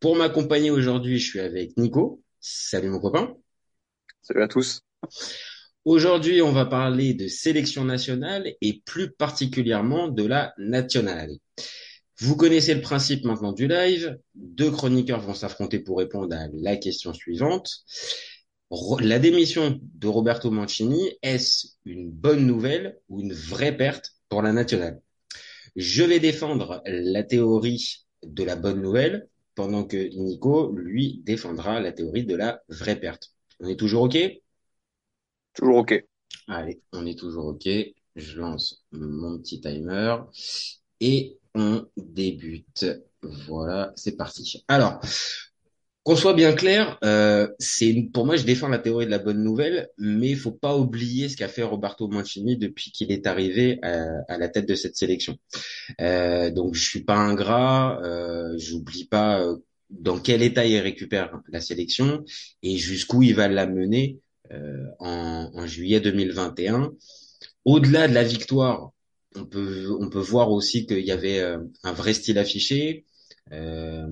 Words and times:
Pour 0.00 0.16
m'accompagner 0.16 0.70
aujourd'hui, 0.70 1.18
je 1.18 1.28
suis 1.28 1.40
avec 1.40 1.76
Nico. 1.76 2.22
Salut 2.40 2.88
mon 2.88 3.00
copain. 3.00 3.36
Salut 4.22 4.42
à 4.42 4.48
tous. 4.48 4.80
Aujourd'hui, 5.84 6.40
on 6.40 6.52
va 6.52 6.64
parler 6.64 7.12
de 7.12 7.28
sélection 7.28 7.84
nationale 7.84 8.54
et 8.62 8.80
plus 8.86 9.10
particulièrement 9.10 10.08
de 10.08 10.24
la 10.24 10.54
nationale. 10.56 11.30
Vous 12.16 12.34
connaissez 12.34 12.72
le 12.72 12.80
principe 12.80 13.26
maintenant 13.26 13.52
du 13.52 13.68
live. 13.68 14.18
Deux 14.34 14.70
chroniqueurs 14.70 15.20
vont 15.20 15.34
s'affronter 15.34 15.80
pour 15.80 15.98
répondre 15.98 16.34
à 16.34 16.46
la 16.50 16.78
question 16.78 17.12
suivante. 17.12 17.70
La 19.00 19.18
démission 19.18 19.78
de 19.82 20.08
Roberto 20.08 20.50
Mancini, 20.50 21.10
est-ce 21.22 21.66
une 21.84 22.10
bonne 22.10 22.46
nouvelle 22.46 22.98
ou 23.10 23.20
une 23.20 23.34
vraie 23.34 23.76
perte 23.76 24.12
pour 24.30 24.40
la 24.40 24.54
nationale? 24.54 25.02
Je 25.76 26.04
vais 26.04 26.20
défendre 26.20 26.80
la 26.86 27.22
théorie 27.22 28.06
de 28.22 28.44
la 28.44 28.56
bonne 28.56 28.80
nouvelle 28.80 29.28
pendant 29.60 29.84
que 29.84 30.08
Nico, 30.16 30.72
lui, 30.72 31.20
défendra 31.22 31.80
la 31.80 31.92
théorie 31.92 32.24
de 32.24 32.34
la 32.34 32.62
vraie 32.70 32.98
perte. 32.98 33.34
On 33.60 33.68
est 33.68 33.76
toujours 33.76 34.04
OK? 34.04 34.16
Toujours 35.52 35.76
OK. 35.76 36.02
Allez, 36.48 36.80
on 36.94 37.04
est 37.04 37.18
toujours 37.18 37.44
OK. 37.44 37.68
Je 38.16 38.40
lance 38.40 38.86
mon 38.90 39.38
petit 39.38 39.60
timer 39.60 40.16
et 41.00 41.38
on 41.54 41.86
débute. 41.98 42.86
Voilà, 43.20 43.92
c'est 43.96 44.16
parti. 44.16 44.64
Alors, 44.66 44.98
qu'on 46.02 46.16
soit 46.16 46.34
bien 46.34 46.52
clair, 46.52 46.98
euh, 47.04 47.48
c'est 47.58 48.08
pour 48.12 48.24
moi 48.24 48.36
je 48.36 48.44
défends 48.44 48.68
la 48.68 48.78
théorie 48.78 49.04
de 49.06 49.10
la 49.10 49.18
bonne 49.18 49.42
nouvelle, 49.42 49.88
mais 49.98 50.30
il 50.30 50.36
faut 50.36 50.52
pas 50.52 50.76
oublier 50.76 51.28
ce 51.28 51.36
qu'a 51.36 51.48
fait 51.48 51.62
Roberto 51.62 52.08
Mancini 52.08 52.56
depuis 52.56 52.90
qu'il 52.90 53.12
est 53.12 53.26
arrivé 53.26 53.78
à, 53.82 54.38
la 54.38 54.48
tête 54.48 54.66
de 54.66 54.74
cette 54.74 54.96
sélection. 54.96 55.36
Euh, 56.00 56.50
donc 56.50 56.74
je 56.74 56.82
suis 56.82 57.04
pas 57.04 57.16
ingrat, 57.16 58.00
euh, 58.02 58.54
j'oublie 58.56 59.04
pas 59.04 59.42
euh, 59.42 59.56
dans 59.90 60.18
quel 60.18 60.42
état 60.42 60.64
il 60.64 60.78
récupère 60.78 61.40
la 61.48 61.60
sélection 61.60 62.24
et 62.62 62.76
jusqu'où 62.76 63.22
il 63.22 63.34
va 63.34 63.48
la 63.48 63.66
mener 63.66 64.18
euh, 64.52 64.86
en, 64.98 65.50
en, 65.54 65.66
juillet 65.66 66.00
2021. 66.00 66.92
Au-delà 67.64 68.08
de 68.08 68.14
la 68.14 68.24
victoire, 68.24 68.90
on 69.36 69.44
peut 69.44 69.96
on 70.00 70.08
peut 70.08 70.18
voir 70.18 70.50
aussi 70.50 70.86
qu'il 70.86 71.04
y 71.04 71.12
avait 71.12 71.38
euh, 71.40 71.58
un 71.84 71.92
vrai 71.92 72.14
style 72.14 72.38
affiché. 72.38 73.04
Euh, 73.52 74.08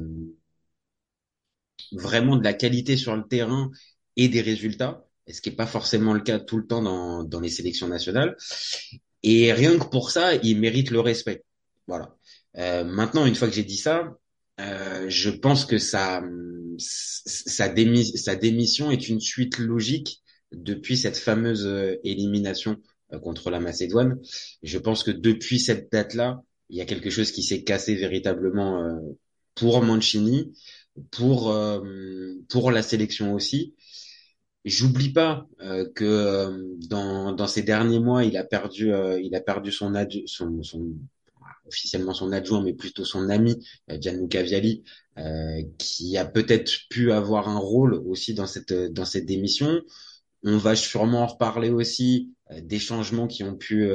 vraiment 1.92 2.36
de 2.36 2.44
la 2.44 2.52
qualité 2.52 2.96
sur 2.96 3.16
le 3.16 3.26
terrain 3.26 3.70
et 4.16 4.28
des 4.28 4.40
résultats, 4.40 5.04
ce 5.30 5.40
qui 5.40 5.50
n'est 5.50 5.56
pas 5.56 5.66
forcément 5.66 6.12
le 6.12 6.20
cas 6.20 6.38
tout 6.38 6.56
le 6.56 6.66
temps 6.66 6.82
dans, 6.82 7.24
dans 7.24 7.40
les 7.40 7.50
sélections 7.50 7.88
nationales. 7.88 8.36
Et 9.22 9.52
rien 9.52 9.78
que 9.78 9.86
pour 9.86 10.10
ça, 10.10 10.34
il 10.36 10.58
mérite 10.58 10.90
le 10.90 11.00
respect. 11.00 11.44
Voilà. 11.86 12.14
Euh, 12.56 12.84
maintenant, 12.84 13.26
une 13.26 13.34
fois 13.34 13.48
que 13.48 13.54
j'ai 13.54 13.64
dit 13.64 13.76
ça, 13.76 14.16
euh, 14.60 15.06
je 15.08 15.30
pense 15.30 15.64
que 15.64 15.78
sa, 15.78 16.22
sa, 16.78 17.68
démission 17.68 18.90
est 18.90 19.08
une 19.08 19.20
suite 19.20 19.58
logique 19.58 20.22
depuis 20.52 20.96
cette 20.96 21.16
fameuse 21.16 21.66
euh, 21.66 21.96
élimination 22.04 22.76
euh, 23.12 23.18
contre 23.18 23.50
la 23.50 23.60
Macédoine. 23.60 24.18
Je 24.62 24.78
pense 24.78 25.02
que 25.02 25.10
depuis 25.10 25.58
cette 25.58 25.92
date-là, 25.92 26.42
il 26.70 26.76
y 26.76 26.80
a 26.80 26.86
quelque 26.86 27.10
chose 27.10 27.32
qui 27.32 27.42
s'est 27.42 27.64
cassé 27.64 27.94
véritablement 27.94 28.82
euh, 28.82 28.96
pour 29.54 29.82
Mancini 29.82 30.52
pour 31.10 31.50
euh, 31.50 31.80
pour 32.48 32.70
la 32.70 32.82
sélection 32.82 33.34
aussi. 33.34 33.74
J'oublie 34.64 35.12
pas 35.12 35.46
euh, 35.62 35.88
que 35.94 36.04
euh, 36.04 36.74
dans, 36.88 37.32
dans 37.32 37.46
ces 37.46 37.62
derniers 37.62 38.00
mois, 38.00 38.24
il 38.24 38.36
a 38.36 38.44
perdu 38.44 38.90
il 39.22 39.34
a 39.34 39.40
perdu 39.40 39.72
son, 39.72 39.92
son, 40.26 40.62
son 40.62 40.86
officiellement 41.66 42.14
son 42.14 42.32
adjoint, 42.32 42.62
mais 42.62 42.74
plutôt 42.74 43.04
son 43.04 43.28
ami 43.30 43.64
Gianluca 44.00 44.42
Vialli, 44.42 44.82
euh, 45.18 45.62
qui 45.78 46.16
a 46.16 46.24
peut-être 46.24 46.70
pu 46.90 47.12
avoir 47.12 47.48
un 47.48 47.58
rôle 47.58 47.94
aussi 47.94 48.34
dans 48.34 48.46
cette 48.46 48.72
dans 48.72 49.04
cette 49.04 49.26
démission. 49.26 49.80
On 50.44 50.56
va 50.56 50.76
sûrement 50.76 51.22
en 51.22 51.26
reparler 51.26 51.70
aussi 51.70 52.32
des 52.62 52.78
changements 52.78 53.26
qui 53.26 53.42
ont 53.44 53.56
pu 53.56 53.88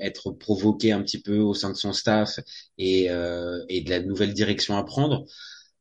être 0.00 0.30
provoqués 0.30 0.92
un 0.92 1.02
petit 1.02 1.20
peu 1.20 1.38
au 1.38 1.54
sein 1.54 1.70
de 1.70 1.76
son 1.76 1.92
staff 1.92 2.38
et, 2.78 3.06
et 3.68 3.80
de 3.82 3.90
la 3.90 4.00
nouvelle 4.00 4.32
direction 4.32 4.76
à 4.76 4.84
prendre. 4.84 5.26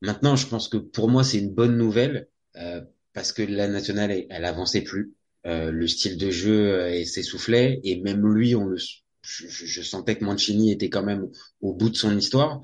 Maintenant, 0.01 0.35
je 0.35 0.47
pense 0.47 0.69
que 0.69 0.77
pour 0.77 1.09
moi, 1.09 1.23
c'est 1.23 1.39
une 1.39 1.53
bonne 1.53 1.77
nouvelle 1.77 2.29
euh, 2.55 2.81
parce 3.13 3.31
que 3.31 3.41
la 3.41 3.67
nationale, 3.67 4.11
elle, 4.11 4.27
elle 4.29 4.45
avançait 4.45 4.81
plus. 4.81 5.13
Euh, 5.45 5.71
le 5.71 5.87
style 5.87 6.17
de 6.17 6.29
jeu 6.29 6.73
euh, 6.73 7.05
s'essoufflait 7.05 7.79
et 7.83 8.01
même 8.01 8.25
lui, 8.27 8.55
on 8.55 8.65
le, 8.65 8.77
je, 9.21 9.47
je, 9.47 9.81
sentais 9.81 10.17
que 10.17 10.25
Mancini 10.25 10.71
était 10.71 10.89
quand 10.89 11.03
même 11.03 11.29
au 11.61 11.73
bout 11.73 11.89
de 11.89 11.95
son 11.95 12.17
histoire. 12.17 12.61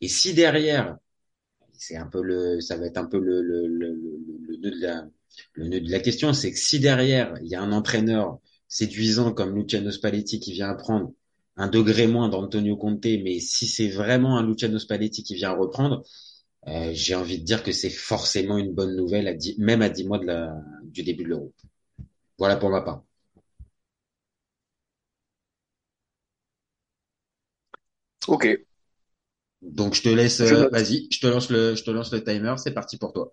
Et 0.00 0.08
si 0.08 0.34
derrière, 0.34 0.96
c'est 1.72 1.96
un 1.96 2.06
peu 2.06 2.22
le, 2.22 2.60
ça 2.60 2.76
va 2.76 2.86
être 2.86 2.96
un 2.98 3.06
peu 3.06 3.18
le, 3.18 3.42
le, 3.42 3.66
le, 3.66 3.92
le, 3.92 4.56
nœud 4.56 4.70
de 4.70 4.80
la, 4.80 5.06
le 5.54 5.68
nœud 5.68 5.80
de 5.80 5.90
la 5.90 6.00
question, 6.00 6.32
c'est 6.32 6.52
que 6.52 6.58
si 6.58 6.80
derrière 6.80 7.34
il 7.42 7.48
y 7.48 7.54
a 7.54 7.62
un 7.62 7.72
entraîneur 7.72 8.38
séduisant 8.68 9.32
comme 9.32 9.54
Luciano 9.54 9.90
Spalletti 9.90 10.40
qui 10.40 10.52
vient 10.52 10.70
apprendre 10.70 11.12
un 11.56 11.68
degré 11.68 12.06
moins 12.06 12.28
d'Antonio 12.28 12.76
Conte, 12.76 13.04
mais 13.04 13.40
si 13.40 13.66
c'est 13.66 13.88
vraiment 13.88 14.38
un 14.38 14.46
Luciano 14.46 14.78
Spalletti 14.78 15.22
qui 15.22 15.34
vient 15.34 15.52
reprendre, 15.52 16.02
euh, 16.68 16.90
j'ai 16.92 17.14
envie 17.14 17.38
de 17.38 17.44
dire 17.44 17.62
que 17.62 17.72
c'est 17.72 17.90
forcément 17.90 18.58
une 18.58 18.72
bonne 18.72 18.96
nouvelle, 18.96 19.28
à 19.28 19.34
même 19.58 19.82
à 19.82 19.88
10 19.88 20.04
mois 20.04 20.18
de 20.18 20.26
la, 20.26 20.56
du 20.82 21.02
début 21.02 21.22
de 21.24 21.28
l'euro. 21.28 21.52
Voilà 22.38 22.56
pour 22.56 22.70
ma 22.70 22.80
part. 22.80 23.02
Ok. 28.28 28.46
Donc 29.62 29.94
je 29.94 30.02
te 30.02 30.08
laisse, 30.08 30.40
euh, 30.40 30.68
vas-y, 30.68 31.08
je 31.10 31.20
te 31.20 31.26
lance 31.26 31.50
le, 31.50 31.74
je 31.74 31.84
te 31.84 31.90
lance 31.90 32.12
le 32.12 32.22
timer, 32.22 32.54
c'est 32.58 32.74
parti 32.74 32.98
pour 32.98 33.12
toi. 33.12 33.32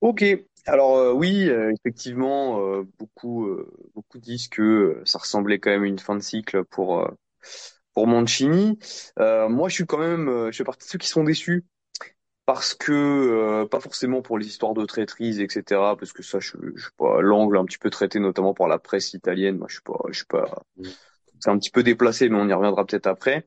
Ok. 0.00 0.24
Alors 0.66 0.96
euh, 0.96 1.12
oui, 1.12 1.48
effectivement, 1.78 2.82
beaucoup, 2.98 3.48
beaucoup 3.94 4.18
disent 4.18 4.48
que 4.48 5.00
ça 5.04 5.18
ressemblait 5.18 5.60
quand 5.60 5.70
même 5.70 5.84
à 5.84 5.86
une 5.86 5.98
fin 5.98 6.16
de 6.16 6.22
cycle 6.22 6.64
pour 6.64 7.08
pour 7.94 8.06
Mancini. 8.08 8.78
moi, 9.16 9.68
je 9.68 9.74
suis 9.74 9.86
quand 9.86 9.98
même, 9.98 10.50
je 10.50 10.56
fais 10.56 10.64
partie 10.64 10.86
de 10.86 10.90
ceux 10.90 10.98
qui 10.98 11.08
sont 11.08 11.24
déçus 11.24 11.64
parce 12.48 12.72
que 12.72 12.92
euh, 12.94 13.66
pas 13.66 13.78
forcément 13.78 14.22
pour 14.22 14.38
les 14.38 14.46
histoires 14.46 14.72
de 14.72 14.86
traîtrise, 14.86 15.38
etc. 15.38 15.62
Parce 15.98 16.14
que 16.14 16.22
ça, 16.22 16.40
je, 16.40 16.56
je 16.76 16.84
sais 16.86 16.90
pas, 16.96 17.20
l'angle 17.20 17.58
un 17.58 17.66
petit 17.66 17.76
peu 17.76 17.90
traité 17.90 18.20
notamment 18.20 18.54
par 18.54 18.68
la 18.68 18.78
presse 18.78 19.12
italienne. 19.12 19.58
Moi, 19.58 19.66
je 19.68 19.74
suis 19.74 19.82
pas, 19.82 20.00
je 20.08 20.16
suis 20.16 20.24
pas. 20.24 20.62
C'est 21.40 21.50
un 21.50 21.58
petit 21.58 21.70
peu 21.70 21.82
déplacé, 21.82 22.30
mais 22.30 22.38
on 22.38 22.48
y 22.48 22.52
reviendra 22.54 22.86
peut-être 22.86 23.06
après. 23.06 23.46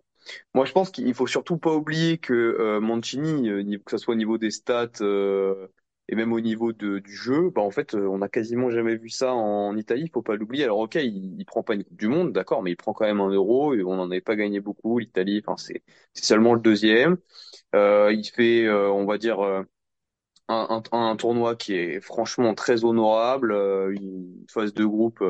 Moi, 0.54 0.66
je 0.66 0.72
pense 0.72 0.92
qu'il 0.92 1.12
faut 1.16 1.26
surtout 1.26 1.58
pas 1.58 1.74
oublier 1.74 2.20
que 2.20 2.32
euh, 2.34 2.80
Mancini, 2.80 3.50
euh, 3.50 3.64
que 3.84 3.90
ce 3.90 3.98
soit 3.98 4.14
au 4.14 4.18
niveau 4.18 4.38
des 4.38 4.52
stats 4.52 5.02
euh, 5.02 5.68
et 6.08 6.14
même 6.14 6.32
au 6.32 6.40
niveau 6.40 6.72
de, 6.72 7.00
du 7.00 7.16
jeu, 7.16 7.50
bah 7.50 7.64
en 7.64 7.72
fait, 7.72 7.96
on 7.96 8.22
a 8.22 8.30
quasiment 8.30 8.70
jamais 8.70 8.98
vu 8.98 9.10
ça 9.10 9.34
en 9.34 9.76
Italie. 9.78 10.04
Il 10.06 10.12
faut 10.12 10.22
pas 10.22 10.36
l'oublier. 10.36 10.66
Alors, 10.66 10.78
ok, 10.78 10.94
il, 10.94 11.40
il, 11.40 11.46
prend 11.46 11.64
pas 11.64 11.74
une 11.74 11.84
Coupe 11.84 11.98
du 11.98 12.08
Monde, 12.08 12.34
d'accord, 12.34 12.62
mais 12.62 12.70
il 12.70 12.76
prend 12.76 12.94
quand 12.94 13.06
même 13.06 13.20
un 13.20 13.30
euro 13.30 13.74
et 13.74 13.84
on 13.84 13.96
n'en 13.96 14.12
avait 14.12 14.22
pas 14.22 14.36
gagné 14.36 14.60
beaucoup. 14.60 15.00
L'Italie, 15.00 15.42
enfin, 15.44 15.58
c'est 15.58 15.82
c'est 16.14 16.26
seulement 16.26 16.54
le 16.54 16.62
deuxième. 16.62 17.18
Euh, 17.76 18.14
il 18.14 18.26
fait, 18.26 18.66
euh, 18.66 18.90
on 18.92 19.06
va 19.06 19.18
dire, 19.18 19.40
euh, 19.42 19.64
un, 20.50 21.16
tournoi 21.16 21.56
qui 21.56 21.76
est 21.76 22.02
franchement 22.02 22.54
très 22.56 22.84
honorable, 22.84 23.54
une 23.54 24.46
phase 24.50 24.74
de 24.74 24.86
groupe 24.86 25.24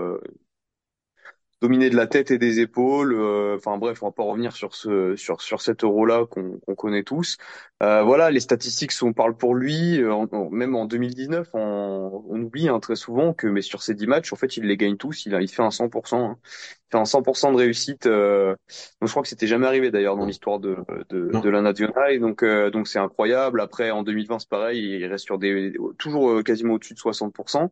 dominé 1.61 1.91
de 1.91 1.95
la 1.95 2.07
tête 2.07 2.31
et 2.31 2.39
des 2.39 2.59
épaules. 2.59 3.13
Euh, 3.13 3.55
enfin 3.55 3.77
bref, 3.77 4.01
on 4.01 4.07
va 4.07 4.11
pas 4.11 4.23
revenir 4.23 4.53
sur 4.53 4.73
ce 4.73 5.15
sur 5.15 5.41
sur 5.41 5.61
cet 5.61 5.83
euro-là 5.83 6.25
qu'on 6.29 6.59
qu'on 6.59 6.75
connaît 6.75 7.03
tous. 7.03 7.37
Euh, 7.83 8.03
voilà, 8.03 8.31
les 8.31 8.39
statistiques 8.39 8.91
sont 8.91 9.13
parlent 9.13 9.37
pour 9.37 9.53
lui. 9.53 10.01
Euh, 10.01 10.25
même 10.49 10.75
en 10.75 10.85
2019, 10.85 11.49
on, 11.53 12.23
on 12.27 12.41
oublie 12.41 12.67
hein, 12.67 12.79
très 12.79 12.95
souvent 12.95 13.33
que 13.33 13.47
mais 13.47 13.61
sur 13.61 13.83
ces 13.83 13.93
10 13.93 14.07
matchs, 14.07 14.33
en 14.33 14.35
fait, 14.35 14.57
il 14.57 14.65
les 14.65 14.75
gagne 14.75 14.97
tous. 14.97 15.25
Il 15.27 15.35
a 15.35 15.41
il 15.41 15.47
fait 15.47 15.61
un 15.61 15.69
100%. 15.69 16.15
Hein. 16.15 16.37
Il 16.43 16.91
fait 16.91 16.97
un 16.97 17.03
100% 17.03 17.51
de 17.51 17.57
réussite. 17.57 18.07
donc 18.07 18.57
je 19.03 19.07
crois 19.11 19.21
que 19.21 19.29
c'était 19.29 19.47
jamais 19.47 19.67
arrivé 19.67 19.91
d'ailleurs 19.91 20.17
dans 20.17 20.25
l'histoire 20.25 20.59
de 20.59 20.77
de, 21.09 21.29
de, 21.39 21.49
la 21.49 21.61
nationale. 21.61 22.19
Donc 22.19 22.43
donc 22.43 22.87
c'est 22.87 22.99
incroyable. 22.99 23.61
Après 23.61 23.91
en 23.91 24.01
2020, 24.01 24.39
c'est 24.39 24.49
pareil. 24.49 24.97
Il 24.99 25.05
reste 25.05 25.25
sur 25.25 25.37
des 25.37 25.73
toujours 25.99 26.43
quasiment 26.43 26.73
au-dessus 26.73 26.95
de 26.95 26.99
60%. 26.99 27.69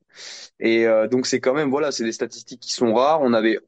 Et 0.59 0.85
donc 1.11 1.25
c'est 1.25 1.39
quand 1.39 1.55
même 1.55 1.71
voilà, 1.71 1.91
c'est 1.91 2.03
des 2.03 2.11
statistiques 2.11 2.61
qui 2.61 2.73
sont 2.73 2.93
rares. 2.93 3.21
On 3.21 3.33
avait 3.33 3.59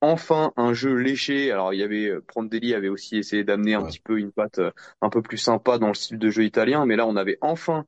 enfin 0.00 0.52
un 0.56 0.72
jeu 0.74 0.94
léché. 0.94 1.50
Alors 1.52 1.74
il 1.74 1.78
y 1.80 1.82
avait 1.82 2.08
euh, 2.08 2.20
Prandelli 2.26 2.74
avait 2.74 2.88
aussi 2.88 3.16
essayé 3.18 3.44
d'amener 3.44 3.74
un 3.74 3.82
Ouais. 3.82 3.84
petit 3.84 4.00
peu 4.00 4.18
une 4.18 4.32
patte 4.32 4.58
euh, 4.58 4.70
un 5.00 5.10
peu 5.10 5.22
plus 5.22 5.38
sympa 5.38 5.78
dans 5.78 5.88
le 5.88 5.94
style 5.94 6.18
de 6.18 6.30
jeu 6.30 6.44
italien, 6.44 6.86
mais 6.86 6.96
là 6.96 7.06
on 7.06 7.16
avait 7.16 7.38
enfin 7.40 7.84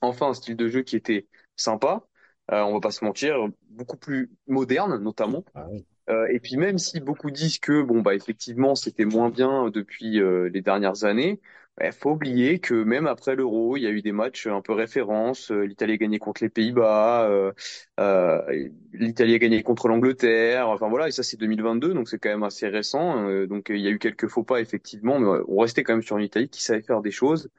enfin 0.00 0.28
un 0.30 0.34
style 0.34 0.56
de 0.56 0.68
jeu 0.68 0.82
qui 0.82 0.96
était 0.96 1.26
sympa. 1.56 2.04
Euh, 2.52 2.62
on 2.62 2.74
va 2.74 2.80
pas 2.80 2.90
se 2.90 3.04
mentir, 3.04 3.36
beaucoup 3.70 3.96
plus 3.96 4.30
moderne 4.46 4.98
notamment. 5.02 5.44
Ah 5.54 5.66
oui. 5.68 5.84
Euh, 6.10 6.26
et 6.30 6.40
puis 6.40 6.56
même 6.58 6.78
si 6.78 7.00
beaucoup 7.00 7.30
disent 7.30 7.58
que 7.58 7.82
bon 7.82 8.02
bah 8.02 8.14
effectivement 8.14 8.74
c'était 8.74 9.06
moins 9.06 9.30
bien 9.30 9.70
depuis 9.70 10.20
euh, 10.20 10.50
les 10.50 10.60
dernières 10.62 11.04
années, 11.04 11.40
il 11.82 11.92
faut 11.92 12.12
oublier 12.12 12.60
que 12.60 12.74
même 12.74 13.06
après 13.06 13.34
l'Euro, 13.34 13.76
il 13.76 13.82
y 13.82 13.86
a 13.86 13.90
eu 13.90 14.00
des 14.00 14.12
matchs 14.12 14.46
un 14.46 14.60
peu 14.62 14.72
références. 14.72 15.50
Euh, 15.50 15.64
L'Italie 15.66 15.94
a 15.94 15.96
gagné 15.96 16.18
contre 16.20 16.42
les 16.42 16.48
Pays-Bas, 16.48 17.28
euh, 17.28 17.52
euh, 18.00 18.68
l'Italie 18.92 19.34
a 19.34 19.38
gagné 19.38 19.62
contre 19.64 19.88
l'Angleterre. 19.88 20.68
Enfin 20.68 20.88
voilà, 20.88 21.08
et 21.08 21.10
ça 21.10 21.22
c'est 21.24 21.36
2022, 21.36 21.92
donc 21.94 22.08
c'est 22.08 22.18
quand 22.18 22.28
même 22.30 22.44
assez 22.44 22.68
récent. 22.68 23.28
Euh, 23.28 23.46
donc 23.46 23.66
il 23.70 23.80
y 23.80 23.88
a 23.88 23.90
eu 23.90 23.98
quelques 23.98 24.28
faux 24.28 24.44
pas 24.44 24.60
effectivement, 24.60 25.18
mais 25.18 25.42
on 25.48 25.58
restait 25.60 25.82
quand 25.82 25.94
même 25.94 26.02
sur 26.02 26.16
une 26.16 26.24
Italie 26.24 26.48
qui 26.48 26.62
savait 26.62 26.82
faire 26.82 27.02
des 27.02 27.10
choses. 27.10 27.50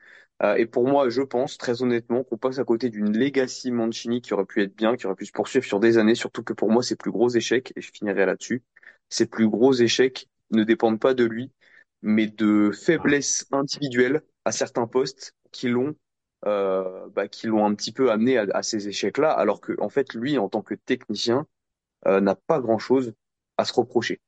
Euh, 0.43 0.55
et 0.55 0.65
pour 0.65 0.87
moi, 0.87 1.09
je 1.09 1.21
pense 1.21 1.57
très 1.57 1.81
honnêtement 1.81 2.23
qu'on 2.23 2.37
passe 2.37 2.59
à 2.59 2.63
côté 2.65 2.89
d'une 2.89 3.17
legacy 3.17 3.71
Mancini 3.71 4.21
qui 4.21 4.33
aurait 4.33 4.45
pu 4.45 4.61
être 4.63 4.75
bien, 4.75 4.95
qui 4.97 5.05
aurait 5.05 5.15
pu 5.15 5.25
se 5.25 5.31
poursuivre 5.31 5.65
sur 5.65 5.79
des 5.79 5.97
années. 5.97 6.15
Surtout 6.15 6.43
que 6.43 6.53
pour 6.53 6.69
moi, 6.71 6.83
ses 6.83 6.95
plus 6.97 7.11
gros 7.11 7.29
échecs, 7.29 7.71
et 7.75 7.81
je 7.81 7.91
finirai 7.91 8.25
là-dessus, 8.25 8.63
ses 9.09 9.27
plus 9.27 9.47
gros 9.47 9.73
échecs 9.73 10.27
ne 10.51 10.63
dépendent 10.63 10.99
pas 10.99 11.13
de 11.13 11.23
lui, 11.23 11.51
mais 12.05 12.27
de 12.27 12.71
faiblesses 12.71 13.47
individuelles 13.51 14.21
à 14.45 14.53
certains 14.53 14.87
postes 14.87 15.33
qui 15.51 15.67
l'ont 15.69 15.95
euh, 16.45 17.07
bah, 17.15 17.27
qui 17.27 17.47
l'ont 17.47 17.65
un 17.65 17.73
petit 17.75 17.91
peu 17.91 18.11
amené 18.11 18.37
à, 18.37 18.45
à 18.53 18.63
ces 18.63 18.87
échecs-là, 18.87 19.31
alors 19.31 19.59
que 19.61 19.73
en 19.81 19.89
fait, 19.89 20.13
lui, 20.13 20.37
en 20.37 20.47
tant 20.47 20.61
que 20.61 20.75
technicien, 20.75 21.47
euh, 22.07 22.21
n'a 22.21 22.35
pas 22.35 22.59
grand-chose 22.59 23.13
à 23.57 23.65
se 23.65 23.73
reprocher. 23.73 24.21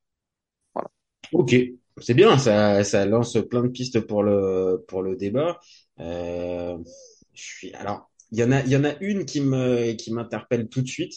Voilà. 0.74 0.90
Ok, 1.34 1.56
c'est 2.00 2.14
bien, 2.16 2.38
ça, 2.38 2.84
ça 2.84 3.06
lance 3.06 3.38
plein 3.50 3.64
de 3.64 3.68
pistes 3.70 4.00
pour 4.00 4.24
le, 4.24 4.84
pour 4.88 5.04
le 5.04 5.16
débat. 5.16 5.60
Euh, 6.00 6.78
je 7.34 7.44
suis, 7.44 7.74
alors, 7.74 8.10
il 8.32 8.40
y 8.40 8.44
en 8.44 8.52
a, 8.52 8.62
il 8.62 8.70
y 8.72 8.76
en 8.76 8.84
a 8.84 8.96
une 9.02 9.26
qui 9.26 9.42
me, 9.42 9.94
qui 9.94 10.12
m'interpelle 10.14 10.70
tout 10.70 10.82
de 10.82 10.88
suite. 10.88 11.14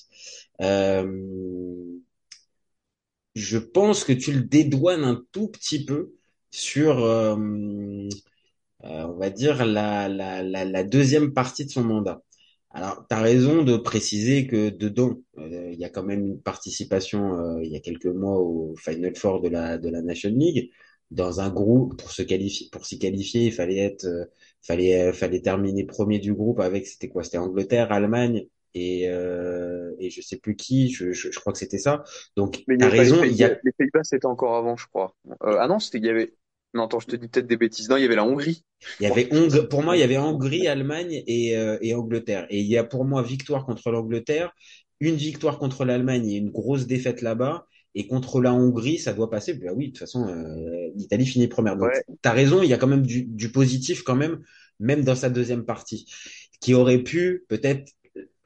Euh, 0.61 1.07
je 3.35 3.59
pense 3.59 4.05
que 4.05 4.13
tu 4.13 4.33
le 4.33 4.43
dédouanes 4.43 5.05
un 5.05 5.25
tout 5.33 5.49
petit 5.49 5.85
peu 5.85 6.13
sur, 6.51 6.99
euh, 7.05 7.37
euh, 8.85 9.05
on 9.05 9.15
va 9.19 9.31
dire, 9.31 9.65
la, 9.65 10.09
la, 10.09 10.43
la, 10.43 10.65
la 10.65 10.85
deuxième 10.85 11.33
partie 11.35 11.65
de 11.67 11.71
son 11.71 11.85
mandat. 11.85 12.23
Alors, 12.71 13.05
tu 13.09 13.17
as 13.17 13.21
raison 13.21 13.63
de 13.65 13.77
préciser 13.77 14.47
que 14.47 14.71
dedans, 14.71 15.21
euh, 15.39 15.71
il 15.73 15.79
y 15.79 15.85
a 15.85 15.89
quand 15.91 16.05
même 16.05 16.25
une 16.27 16.41
participation 16.41 17.39
euh, 17.39 17.65
il 17.65 17.71
y 17.73 17.77
a 17.77 17.81
quelques 17.81 18.07
mois 18.07 18.39
au 18.39 18.75
Final 18.77 19.17
Four 19.17 19.41
de 19.41 19.49
la, 19.49 19.79
de 19.79 19.89
la 19.89 20.03
Nation 20.03 20.31
League. 20.31 20.71
Dans 21.11 21.41
un 21.41 21.51
groupe, 21.51 21.99
pour 22.01 22.13
se 22.13 22.23
qualifier, 22.23 22.69
pour 22.71 22.87
s'y 22.87 22.99
qualifier, 23.01 23.47
il 23.47 23.53
fallait 23.53 23.79
être, 23.79 24.05
euh, 24.05 24.27
fallait, 24.63 25.09
euh, 25.09 25.13
fallait 25.13 25.41
terminer 25.41 25.85
premier 25.85 26.21
du 26.21 26.33
groupe 26.35 26.61
avec, 26.61 26.87
c'était 26.87 27.09
quoi? 27.09 27.25
C'était 27.25 27.39
Angleterre, 27.39 27.91
Allemagne 27.91 28.47
et, 28.75 29.09
euh, 29.09 29.93
et 29.99 30.11
je 30.11 30.21
sais 30.23 30.37
plus 30.39 30.55
qui, 30.55 30.89
je, 30.91 31.11
je, 31.13 31.33
je 31.33 31.41
crois 31.41 31.53
que 31.53 31.59
c'était 31.59 31.79
ça. 31.79 32.05
Donc, 32.37 32.65
Mais 32.67 32.77
il 32.77 32.81
y 32.81 32.85
les 32.85 32.91
raison, 32.91 33.25
il 33.25 33.35
y 33.35 33.43
Pays-Bas, 33.43 33.45
a, 33.45 33.59
les 33.65 33.73
Pays-Bas, 33.73 34.05
c'était 34.05 34.27
encore 34.27 34.57
avant, 34.57 34.77
je 34.77 34.87
crois. 34.87 35.15
Euh, 35.43 35.57
ah 35.59 35.67
non, 35.67 35.79
c'était, 35.79 35.99
il 35.99 36.07
y 36.07 36.11
avait, 36.11 36.35
non, 36.75 36.85
attends, 36.85 37.01
je 37.01 37.07
te 37.07 37.17
dis 37.17 37.29
peut-être 37.29 37.47
des 37.47 37.57
bêtises. 37.57 37.89
Non, 37.89 37.97
il 37.97 38.03
y 38.03 38.05
avait 38.05 38.15
la 38.17 38.25
Hongrie, 38.25 38.65
Il 39.01 39.05
y 39.05 39.07
avait 39.07 39.29
Hong- 39.33 39.69
pour 39.69 39.83
moi, 39.83 39.97
il 39.97 40.01
y 40.01 40.03
avait 40.03 40.19
Hongrie, 40.19 40.69
Allemagne 40.69 41.23
et, 41.27 41.57
euh, 41.57 41.79
et 41.81 41.95
Angleterre. 41.95 42.47
Et 42.51 42.61
il 42.61 42.67
y 42.67 42.77
a 42.79 42.85
pour 42.85 43.05
moi 43.05 43.23
victoire 43.23 43.67
contre 43.67 43.91
l'Angleterre, 43.91 44.53
une 45.01 45.17
victoire 45.17 45.59
contre 45.59 45.85
l'Allemagne 45.85 46.29
et 46.31 46.37
une 46.37 46.51
grosse 46.51 46.87
défaite 46.87 47.23
là-bas. 47.23 47.67
Et 47.97 48.07
contre 48.07 48.41
la 48.41 48.55
Hongrie, 48.55 48.99
ça 48.99 49.13
doit 49.13 49.31
passer. 49.31 49.55
Bah 49.55 49.73
oui, 49.75 49.87
de 49.87 49.91
toute 49.91 49.99
façon, 49.99 50.29
euh, 50.29 50.91
l'Italie 50.95 51.27
finit 51.27 51.49
première. 51.49 51.77
Donc, 51.77 51.93
Ouais, 51.93 52.05
t'as 52.23 52.31
raison, 52.33 52.63
il 52.63 52.69
y 52.69 52.73
a 52.73 52.79
quand 52.79 52.87
même 52.87 53.05
du, 53.05 53.25
du 53.25 53.51
positif 53.51 54.03
quand 54.05 54.15
même, 54.15 54.39
même 54.79 55.03
dans 55.03 55.17
sa 55.17 55.29
deuxième 55.29 55.65
partie, 55.65 56.07
qui 56.61 56.75
aurait 56.75 57.03
pu 57.03 57.45
peut-être 57.49 57.91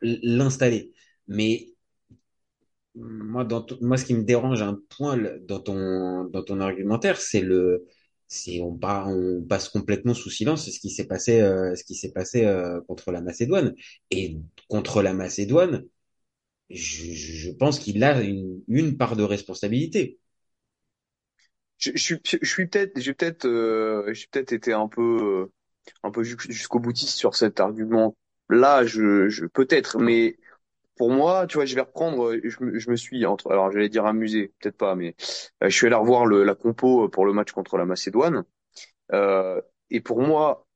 l'installer. 0.03 0.93
Mais 1.29 1.69
moi, 2.94 3.44
dans 3.44 3.67
moi, 3.81 3.97
ce 3.97 4.05
qui 4.05 4.15
me 4.15 4.23
dérange 4.23 4.62
un 4.62 4.79
point 4.91 5.17
dans 5.43 5.61
ton, 5.61 6.25
dans 6.25 6.43
ton 6.43 6.61
argumentaire, 6.61 7.21
c'est 7.21 7.41
le, 7.41 7.87
c'est 8.29 8.61
on, 8.61 8.79
on 8.82 9.43
passe 9.49 9.69
complètement 9.69 10.15
sous 10.15 10.31
silence 10.31 10.71
ce 10.71 10.79
qui 10.81 10.91
s'est 10.91 11.06
passé, 11.06 11.41
euh, 11.41 11.75
ce 11.76 11.85
qui 11.85 11.94
s'est 11.94 12.12
passé 12.12 12.44
euh, 12.44 12.81
contre 12.88 13.12
la 13.12 13.21
Macédoine. 13.21 13.75
Et 14.11 14.38
contre 14.69 15.03
la 15.03 15.15
Macédoine, 15.15 15.85
je, 16.71 17.05
je 17.15 17.32
je 17.35 17.53
pense 17.53 17.79
qu'il 17.81 18.05
a 18.05 18.23
une, 18.23 18.62
une 18.69 18.97
part 18.99 19.17
de 19.17 19.25
responsabilité. 19.25 20.19
je, 21.79 21.91
je 21.94 21.99
suis, 22.03 22.21
je 22.43 22.47
suis 22.49 22.67
peut-être, 22.67 22.99
j'ai 23.00 23.15
peut-être, 23.15 23.47
euh, 23.47 24.12
j'ai 24.15 24.26
peut-être 24.31 24.53
été 24.53 24.73
un 24.73 24.88
peu, 24.88 25.03
euh, 25.49 25.53
un 26.03 26.11
peu 26.11 26.23
jus- 26.23 26.37
jusqu'au 26.50 26.81
boutiste 26.81 27.17
sur 27.19 27.37
cet 27.37 27.61
argument. 27.61 28.17
Là, 28.50 28.85
je, 28.87 29.29
je 29.29 29.47
peut-être, 29.47 29.99
mais 29.99 30.38
pour 30.96 31.11
moi, 31.11 31.46
tu 31.46 31.56
vois, 31.56 31.64
je 31.67 31.75
vais 31.75 31.81
reprendre. 31.82 32.32
euh, 32.35 32.41
Je, 32.44 32.91
me- 32.91 32.96
suis 32.96 33.26
entre, 33.26 33.50
alors 33.50 33.70
j'allais 33.73 33.88
dire 33.88 34.06
amusé, 34.06 34.52
peut-être 34.61 34.76
pas, 34.76 34.94
mais 34.94 35.17
euh, 35.62 35.69
je 35.70 35.75
suis 35.76 35.87
allé 35.87 35.96
revoir 35.96 36.26
le, 36.26 36.44
la 36.44 36.55
compo 36.55 37.08
pour 37.08 37.26
le 37.26 37.32
match 37.32 37.52
contre 37.52 37.76
la 37.79 37.85
Macédoine. 37.87 38.44
Euh, 39.12 39.61
et 39.91 40.00
pour 40.00 40.23
moi, 40.23 40.67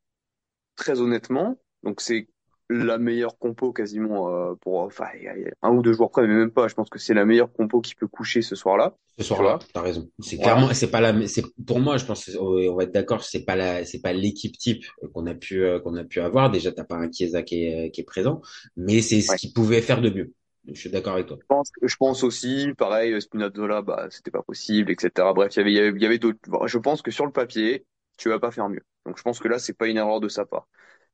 très 0.77 1.01
honnêtement, 1.01 1.59
donc 1.83 2.01
c'est 2.01 2.29
la 2.71 2.99
meilleure 2.99 3.39
compo 3.39 3.73
quasiment 3.73 4.29
euh, 4.35 4.55
pour 4.57 4.81
enfin 4.81 5.07
un 5.63 5.71
ou 5.71 5.83
deux 5.83 5.93
jours 5.95 6.11
près, 6.11 6.27
mais 6.27 6.35
même 6.35 6.51
pas. 6.51 6.69
Je 6.69 6.75
pense 6.75 6.91
que 6.91 6.99
c'est 6.99 7.15
la 7.15 7.25
meilleure 7.25 7.53
compo 7.53 7.81
qui 7.81 7.95
peut 7.95 8.09
coucher 8.09 8.43
ce 8.43 8.55
soir-là. 8.57 8.95
Ce 9.19 9.25
soir-là, 9.25 9.59
t'as 9.75 9.83
raison. 9.83 10.09
C'est 10.21 10.37
Voilà. 10.37 10.43
clairement, 10.43 10.73
c'est 10.75 10.91
pas 10.93 11.01
la, 11.01 11.27
c'est 11.27 11.43
pour 11.67 11.81
moi, 11.81 11.97
je 11.97 12.05
pense, 12.05 12.25
que- 12.27 12.37
on 12.39 12.77
va 12.77 12.85
être 12.85 12.93
d'accord, 12.93 13.25
c'est 13.25 13.45
pas 13.45 13.57
la, 13.57 13.85
c'est 13.85 14.01
pas 14.01 14.13
l'équipe 14.13 14.57
type 14.57 14.85
qu'on 15.13 15.27
a 15.27 15.35
pu, 15.35 15.65
euh, 15.65 15.81
qu'on 15.81 15.97
a 15.97 16.05
pu 16.05 16.21
avoir. 16.21 16.51
Déjà, 16.53 16.71
t'as 16.71 16.85
pas 16.85 16.97
un 16.97 17.11
Chiesa 17.11 17.43
qui 17.43 17.65
est, 17.65 17.91
qui 17.91 18.01
est 18.03 18.05
présent, 18.05 18.41
mais 18.77 19.03
c'est 19.03 19.21
ce 19.21 19.35
Ouais. 19.35 19.39
qu'il 19.39 19.53
pouvait 19.53 19.83
faire 19.83 20.01
de 20.01 20.11
mieux. 20.11 20.33
Je 20.69 20.79
suis 20.81 20.91
d'accord 20.91 21.15
avec 21.15 21.27
toi. 21.27 21.39
Je 21.41 21.47
pense, 21.47 21.71
je 21.83 21.97
pense 21.97 22.23
aussi, 22.25 22.75
pareil, 22.77 23.21
Spinazzola, 23.23 23.83
bah 23.83 24.09
c'était 24.11 24.31
pas 24.31 24.43
possible, 24.43 24.91
etc. 24.93 25.33
Bref, 25.33 25.55
il 25.57 25.59
y 25.61 25.61
avait, 25.63 25.73
il 25.73 25.77
y 25.77 25.79
avait, 25.81 25.97
il 25.97 26.03
y 26.03 26.07
avait 26.07 26.19
d'autres. 26.19 26.39
bon, 26.49 26.67
je 26.67 26.79
pense 26.79 27.01
que 27.03 27.11
sur 27.11 27.25
le 27.27 27.33
papier, 27.33 27.87
tu 28.19 28.29
vas 28.29 28.39
pas 28.39 28.51
faire 28.51 28.69
mieux. 28.69 28.83
Donc 29.07 29.17
je 29.19 29.23
pense 29.23 29.39
que 29.39 29.49
là, 29.49 29.59
c'est 29.59 29.73
pas 29.73 29.87
une 29.89 29.97
erreur 29.97 30.21
de 30.21 30.29
sa 30.29 30.45
part. 30.45 30.69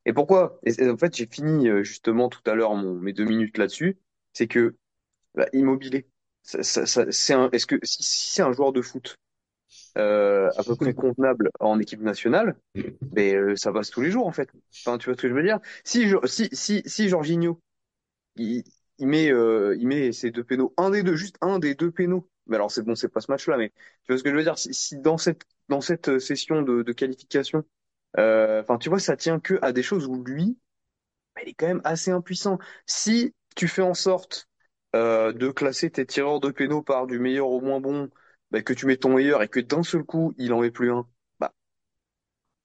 Et 0.06 0.12
pourquoi? 0.12 0.58
Et, 0.64 0.88
en 0.88 0.96
fait, 0.96 1.14
j'ai 1.16 1.26
fini 1.26 1.68
euh, 1.68 1.82
justement 1.82 2.28
tout 2.28 2.42
à 2.46 2.54
l'heure 2.54 2.76
mes 2.76 3.12
deux 3.12 3.24
minutes 3.24 3.58
là-dessus. 3.58 3.98
C'est 4.32 4.48
que 4.48 4.76
bah, 5.34 5.46
Immobilier, 5.52 6.08
ça, 6.42 6.62
ça, 6.64 6.86
ça- 6.86 7.10
c'est 7.12 7.34
un. 7.34 7.50
Est-ce 7.52 7.66
que 7.66 7.78
si, 7.84 8.02
si 8.04 8.30
c'est 8.32 8.42
un 8.42 8.52
joueur 8.52 8.72
de 8.72 8.82
foot 8.82 9.16
euh, 9.98 10.50
à 10.56 10.64
peu 10.64 10.76
près 10.76 10.94
convenable 10.94 11.50
en 11.60 11.78
équipe 11.80 12.00
nationale, 12.00 12.56
ben 13.12 13.36
euh, 13.36 13.56
ça 13.56 13.72
passe 13.72 13.90
tous 13.90 14.02
les 14.02 14.10
jours 14.10 14.26
en 14.28 14.32
fait. 14.32 14.50
Enfin, 14.86 14.98
tu 14.98 15.06
vois 15.06 15.16
ce 15.16 15.22
que 15.22 15.28
je 15.28 15.34
veux 15.34 15.42
dire? 15.44 15.60
Si 15.84 16.08
si 16.26 16.48
si 16.52 16.82
si 16.86 17.08
Jorginho 17.08 17.60
il, 18.36 18.64
il 18.98 19.06
met 19.08 19.30
euh, 19.32 19.76
il 19.78 19.86
met 19.88 20.12
ses 20.12 20.30
deux 20.30 20.44
pénaux, 20.44 20.74
un 20.76 20.90
des 20.90 21.02
deux, 21.02 21.16
juste 21.16 21.36
un 21.40 21.58
des 21.58 21.74
deux 21.74 21.90
pénaux. 21.90 22.28
Mais 22.46 22.56
alors 22.56 22.70
c'est 22.70 22.82
bon, 22.82 22.94
c'est 22.94 23.08
pas 23.08 23.20
ce 23.20 23.30
match-là, 23.30 23.56
mais 23.56 23.70
tu 23.70 24.12
vois 24.12 24.18
ce 24.18 24.22
que 24.22 24.30
je 24.30 24.36
veux 24.36 24.42
dire? 24.42 24.58
Si, 24.58 24.74
si 24.74 24.98
dans 24.98 25.18
cette 25.18 25.42
dans 25.68 25.80
cette 25.80 26.08
euh, 26.08 26.18
session 26.20 26.62
de, 26.62 26.82
de 26.82 26.92
qualification, 26.92 27.64
enfin 28.16 28.78
tu 28.78 28.88
vois, 28.88 28.98
ça 28.98 29.16
tient 29.16 29.40
que 29.40 29.58
à 29.62 29.72
des 29.72 29.82
choses 29.82 30.06
où 30.06 30.22
lui, 30.24 30.58
bah, 31.34 31.42
il 31.44 31.50
est 31.50 31.54
quand 31.54 31.66
même 31.66 31.82
assez 31.84 32.10
impuissant. 32.10 32.58
Si 32.86 33.34
tu 33.56 33.68
fais 33.68 33.82
en 33.82 33.94
sorte 33.94 34.48
euh, 34.96 35.32
de 35.32 35.50
classer 35.50 35.90
tes 35.90 36.06
tireurs 36.06 36.40
de 36.40 36.50
pénaux 36.50 36.82
par 36.82 37.06
du 37.06 37.18
meilleur 37.18 37.48
au 37.48 37.60
moins 37.60 37.80
bon, 37.80 38.10
bah, 38.50 38.62
que 38.62 38.72
tu 38.72 38.86
mets 38.86 38.96
ton 38.96 39.14
meilleur 39.16 39.42
et 39.42 39.48
que 39.48 39.60
d'un 39.60 39.82
seul 39.82 40.04
coup 40.04 40.34
il 40.38 40.52
en 40.52 40.60
met 40.60 40.70
plus 40.70 40.92
un, 40.92 41.08
bah 41.40 41.52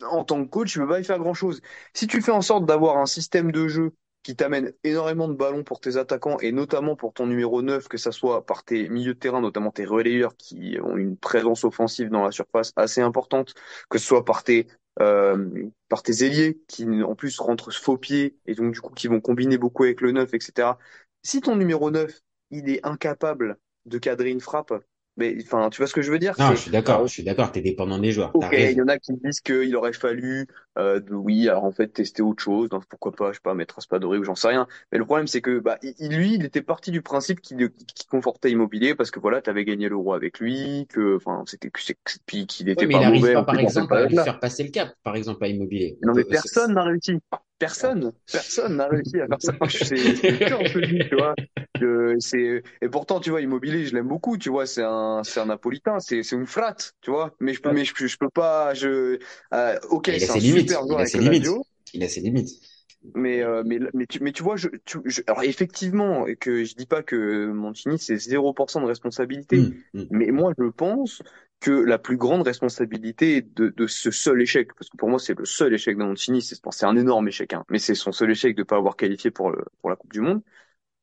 en 0.03 0.24
tant 0.24 0.44
que 0.44 0.50
coach, 0.50 0.72
tu 0.72 0.79
peux 0.79 0.88
pas 0.88 1.00
y 1.00 1.03
faire 1.03 1.20
grand-chose. 1.20 1.62
Si 1.94 2.08
tu 2.08 2.22
fais 2.22 2.32
en 2.32 2.41
sorte 2.41 2.65
d'avoir 2.65 2.98
un 2.98 3.06
système 3.06 3.51
de 3.51 3.68
jeu 3.68 3.94
qui 4.24 4.36
t'amène 4.36 4.74
énormément 4.84 5.27
de 5.27 5.34
ballons 5.34 5.63
pour 5.63 5.79
tes 5.79 5.98
attaquants 5.98 6.38
et 6.39 6.51
notamment 6.51 6.96
pour 6.96 7.13
ton 7.13 7.25
numéro 7.27 7.62
9, 7.62 7.88
que 7.88 7.98
ça 7.98 8.12
soit 8.12 8.46
par 8.46 8.63
tes 8.63 8.89
milieux 8.89 9.13
de 9.13 9.20
terrain, 9.20 9.41
notamment 9.41 9.72
tes 9.72 9.86
relayeurs 9.86 10.36
qui 10.38 10.77
ont 10.84 10.98
une 10.98 11.18
présence 11.18 11.63
offensive 11.63 12.10
dans 12.10 12.24
la 12.24 12.32
surface 12.32 12.72
assez 12.75 13.01
importante, 13.01 13.53
que 13.89 13.98
ce 13.98 14.06
soit 14.06 14.25
par 14.25 14.44
tes 14.44 14.68
euh, 15.01 15.70
par 15.88 16.03
tes 16.03 16.25
ailiers 16.25 16.62
qui 16.68 16.86
en 17.03 17.15
plus 17.15 17.39
rentrent 17.39 17.72
faux 17.72 17.98
pied 17.98 18.38
et 18.46 18.56
donc 18.56 18.74
du 18.74 18.82
coup 18.82 18.94
qui 18.94 19.08
vont 19.08 19.22
combiner 19.22 19.58
beaucoup 19.58 19.84
avec 19.84 20.01
le 20.01 20.12
9, 20.12 20.34
etc. 20.34 20.77
Si 21.24 21.41
ton 21.41 21.56
numéro 21.56 21.91
9, 21.91 22.22
il 22.51 22.70
est 22.70 22.86
incapable 22.86 23.58
de 23.86 23.98
cadrer 23.98 24.29
une 24.29 24.41
frappe, 24.41 24.74
mais 25.20 25.38
enfin, 25.44 25.70
tu 25.70 25.78
vois 25.78 25.88
ce 25.88 25.94
que 25.94 26.02
je 26.02 26.12
veux 26.12 26.20
dire? 26.20 26.34
Non, 26.40 26.52
je 26.52 26.62
suis 26.62 26.72
d'accord, 26.72 27.06
je 27.06 27.14
suis 27.14 27.24
d'accord, 27.24 27.52
t'es 27.52 27.62
dépendant 27.62 28.00
des 28.00 28.12
joueurs, 28.12 28.32
Ok, 28.34 28.50
il 28.54 28.72
y 28.72 28.82
en 28.82 28.88
a 28.88 28.98
qui 28.98 29.14
disent 29.14 29.42
qu'il 29.42 29.76
aurait 29.76 29.94
fallu 29.94 30.48
euh, 30.78 31.02
oui, 31.12 31.50
alors 31.50 31.66
en 31.66 31.72
fait 31.72 31.90
tester 31.90 32.22
autre 32.22 32.42
chose, 32.42 32.70
donc 32.70 32.86
pourquoi 32.86 33.12
pas, 33.12 33.32
je 33.32 33.36
sais 33.36 33.42
pas, 33.44 33.54
mettre 33.54 33.76
Raspadori 33.76 34.20
ou 34.20 34.24
j'en 34.24 34.36
sais 34.36 34.48
rien. 34.48 34.68
Mais 34.92 34.98
le 34.98 35.06
problème 35.06 35.28
c'est 35.28 35.42
que 35.42 35.60
bah 35.60 35.78
il, 35.82 36.16
lui, 36.16 36.36
il 36.36 36.46
était 36.46 36.62
parti 36.62 36.92
du 36.92 37.02
principe 37.02 37.42
qu'il 37.42 37.70
qui 37.70 38.08
confortait 38.08 38.52
Immobilier 38.52 38.96
parce 38.96 39.12
que 39.12 39.20
voilà, 39.20 39.42
t'avais 39.42 39.66
gagné 39.66 39.90
l'euro 39.90 40.14
avec 40.14 40.40
lui, 40.40 40.88
que 40.90 41.18
enfin 41.18 41.44
c'était 41.46 41.70
puis 42.26 42.48
qu'il 42.48 42.70
était 42.70 42.88
mais 42.88 42.94
pas 42.94 43.02
il 43.04 43.20
mauvais 43.20 43.34
pas, 43.34 43.44
par 43.44 43.60
exemple, 43.60 43.94
à 43.94 44.06
lui 44.06 44.16
faire 44.16 44.40
passer 44.40 44.64
le 44.64 44.70
cap, 44.70 44.90
par 45.04 45.16
exemple, 45.16 45.44
à 45.44 45.48
Immobilier. 45.48 45.98
On 46.04 46.08
Non 46.08 46.14
mais 46.14 46.24
personne 46.24 46.74
n'a 46.74 46.84
réussi. 46.84 47.20
Personne, 47.60 48.13
personne 48.32 48.78
n'a 48.78 48.88
réussi 48.88 49.20
à 49.22 49.28
faire 49.28 49.42
ça. 49.42 49.54
C'est 49.82 50.10
dis, 50.84 51.04
tu 51.10 51.16
vois. 51.16 51.36
Que 51.80 52.16
c'est 52.20 52.62
et 52.82 52.89
pourtant, 52.89 53.22
tu 53.22 53.30
vois, 53.30 53.39
Immobilier, 53.42 53.86
je 53.86 53.94
l'aime 53.96 54.08
beaucoup, 54.10 54.38
tu 54.38 54.50
vois. 54.50 54.66
C'est 54.68 54.84
un, 54.84 55.24
c'est 55.24 55.39
un 55.39 55.46
Napolitain, 55.46 56.00
c'est 56.01 56.24
c'est 56.24 56.36
une 56.36 56.46
frate, 56.46 56.94
tu 57.01 57.10
vois. 57.12 57.34
Mais 57.39 57.54
je 57.54 57.62
peux, 57.62 57.70
mais 57.72 57.86
je, 57.86 57.94
je 58.08 58.18
peux 58.18 58.30
pas. 58.30 58.74
Je, 58.74 59.18
euh, 59.54 59.80
ok, 59.89 60.12
Il 60.12 60.24
a 60.24 60.28
c'est 60.28 60.28
ses 60.28 60.34
un 60.34 60.42
limites. 60.42 60.72
super 60.72 60.82
Il 60.89 61.00
joueur 61.00 61.00
a 61.00 61.06
avec 61.06 61.13
ses 61.13 61.18
la 61.18 61.22
limites. 61.22 61.48
Lazio, 61.48 61.66
Il 61.94 62.04
a 62.04 62.10
ses 62.10 62.20
limites. 62.20 62.50
mais 63.16 63.42
euh, 63.42 63.63
mais 63.66 63.80
mais 63.94 64.06
tu 64.08 64.22
mais 64.22 64.32
tu 64.32 64.44
vois, 64.44 64.56
je, 64.58 64.68
tu, 64.86 65.00
je- 65.06 65.22
alors 65.28 65.44
effectivement, 65.44 66.25
que 66.39 66.63
je 66.63 66.75
dis 66.75 66.86
pas 66.86 67.01
que 67.04 67.48
Mancini 67.51 67.98
c'est 68.00 68.18
0% 68.18 68.82
de 68.82 68.86
responsabilité. 68.86 69.66
Hum, 69.66 69.84
hum. 69.94 70.10
Mais 70.10 70.32
moi, 70.32 70.54
je 70.58 70.66
pense 70.70 71.22
que 71.60 71.72
la 71.72 71.98
plus 72.00 72.18
grande 72.18 72.44
responsabilité 72.44 73.42
de, 73.42 73.70
de 73.70 73.88
ce 73.88 74.12
seul 74.12 74.42
échec, 74.42 74.74
parce 74.75 74.89
que 74.89 74.98
pour 74.98 75.10
moi, 75.10 75.20
c'est 75.20 75.38
le 75.38 75.46
seul 75.46 75.74
échec 75.74 75.98
de 75.98 76.04
Mancini, 76.04 76.42
c'est 76.42 76.56
c'est 76.72 76.86
un 76.86 76.96
énorme 76.96 77.28
échec, 77.28 77.54
hein, 77.54 77.66
mais 77.70 77.80
c'est 77.80 77.96
son 77.96 78.12
seul 78.12 78.32
échec 78.32 78.56
de 78.56 78.63
pas 78.63 78.78
avoir 78.78 78.96
qualifié 78.96 79.32
pour, 79.32 79.51
le, 79.51 79.66
pour 79.82 79.89
la 79.89 79.96
Coupe 79.98 80.13
du 80.13 80.22
Monde. 80.22 80.42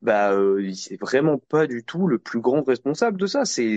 Bah, 0.02 0.32
euh, 0.32 0.72
c'est 0.74 1.00
vraiment 1.00 1.38
pas 1.38 1.66
du 1.66 1.84
tout 1.84 2.06
le 2.06 2.18
plus 2.18 2.40
grand 2.40 2.62
responsable 2.62 3.18
de 3.18 3.26
ça. 3.26 3.44
C'est, 3.44 3.76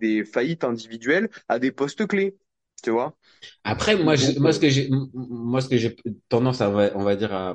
des 0.00 0.24
faillites 0.24 0.64
individuelles 0.64 1.30
à 1.48 1.58
des 1.58 1.72
postes 1.72 2.06
clés, 2.06 2.36
tu 2.82 2.90
vois. 2.90 3.16
Après, 3.64 3.96
moi, 3.96 4.16
je, 4.16 4.38
moi, 4.38 4.50
euh, 4.50 4.52
ce 4.52 4.60
que 4.60 4.68
j'ai, 4.68 4.88
moi, 5.14 5.60
ce 5.60 5.68
que 5.68 5.76
j'ai 5.76 5.96
tendance 6.28 6.60
à, 6.60 6.70
on 6.96 7.02
va 7.04 7.16
dire, 7.16 7.32
à, 7.32 7.54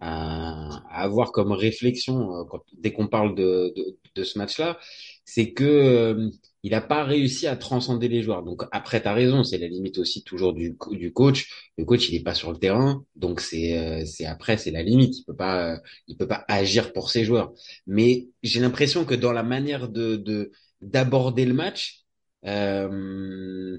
à, 0.00 0.82
à 0.90 1.02
avoir 1.02 1.32
comme 1.32 1.52
réflexion 1.52 2.34
euh, 2.40 2.44
quand, 2.44 2.62
dès 2.78 2.92
qu'on 2.92 3.08
parle 3.08 3.34
de, 3.34 3.72
de, 3.76 3.98
de 4.14 4.24
ce 4.24 4.38
match-là, 4.38 4.78
c'est 5.24 5.52
que 5.52 5.64
euh, 5.64 6.30
il 6.66 6.72
n'a 6.72 6.80
pas 6.80 7.04
réussi 7.04 7.46
à 7.46 7.56
transcender 7.56 8.08
les 8.08 8.22
joueurs. 8.22 8.42
Donc 8.42 8.62
après, 8.72 9.00
tu 9.00 9.06
as 9.08 9.14
raison, 9.14 9.44
c'est 9.44 9.58
la 9.58 9.68
limite 9.68 9.98
aussi 9.98 10.24
toujours 10.24 10.52
du, 10.52 10.76
du 10.90 11.12
coach. 11.12 11.70
Le 11.78 11.84
coach, 11.84 12.08
il 12.08 12.16
est 12.16 12.24
pas 12.24 12.34
sur 12.34 12.50
le 12.52 12.58
terrain, 12.58 13.04
donc 13.14 13.40
c'est, 13.40 13.78
euh, 13.78 14.04
c'est 14.04 14.26
après, 14.26 14.56
c'est 14.56 14.72
la 14.72 14.82
limite. 14.82 15.14
Il 15.18 15.24
peut 15.24 15.36
euh, 15.40 15.76
peut 16.18 16.26
pas 16.26 16.44
agir 16.48 16.92
pour 16.92 17.10
ses 17.10 17.24
joueurs. 17.24 17.52
Mais 17.86 18.28
j'ai 18.42 18.58
l'impression 18.60 19.04
que 19.04 19.14
dans 19.14 19.32
la 19.32 19.44
manière 19.44 19.88
de, 19.88 20.16
de 20.16 20.50
d'aborder 20.82 21.44
le 21.46 21.54
match. 21.54 22.04
Euh, 22.46 23.78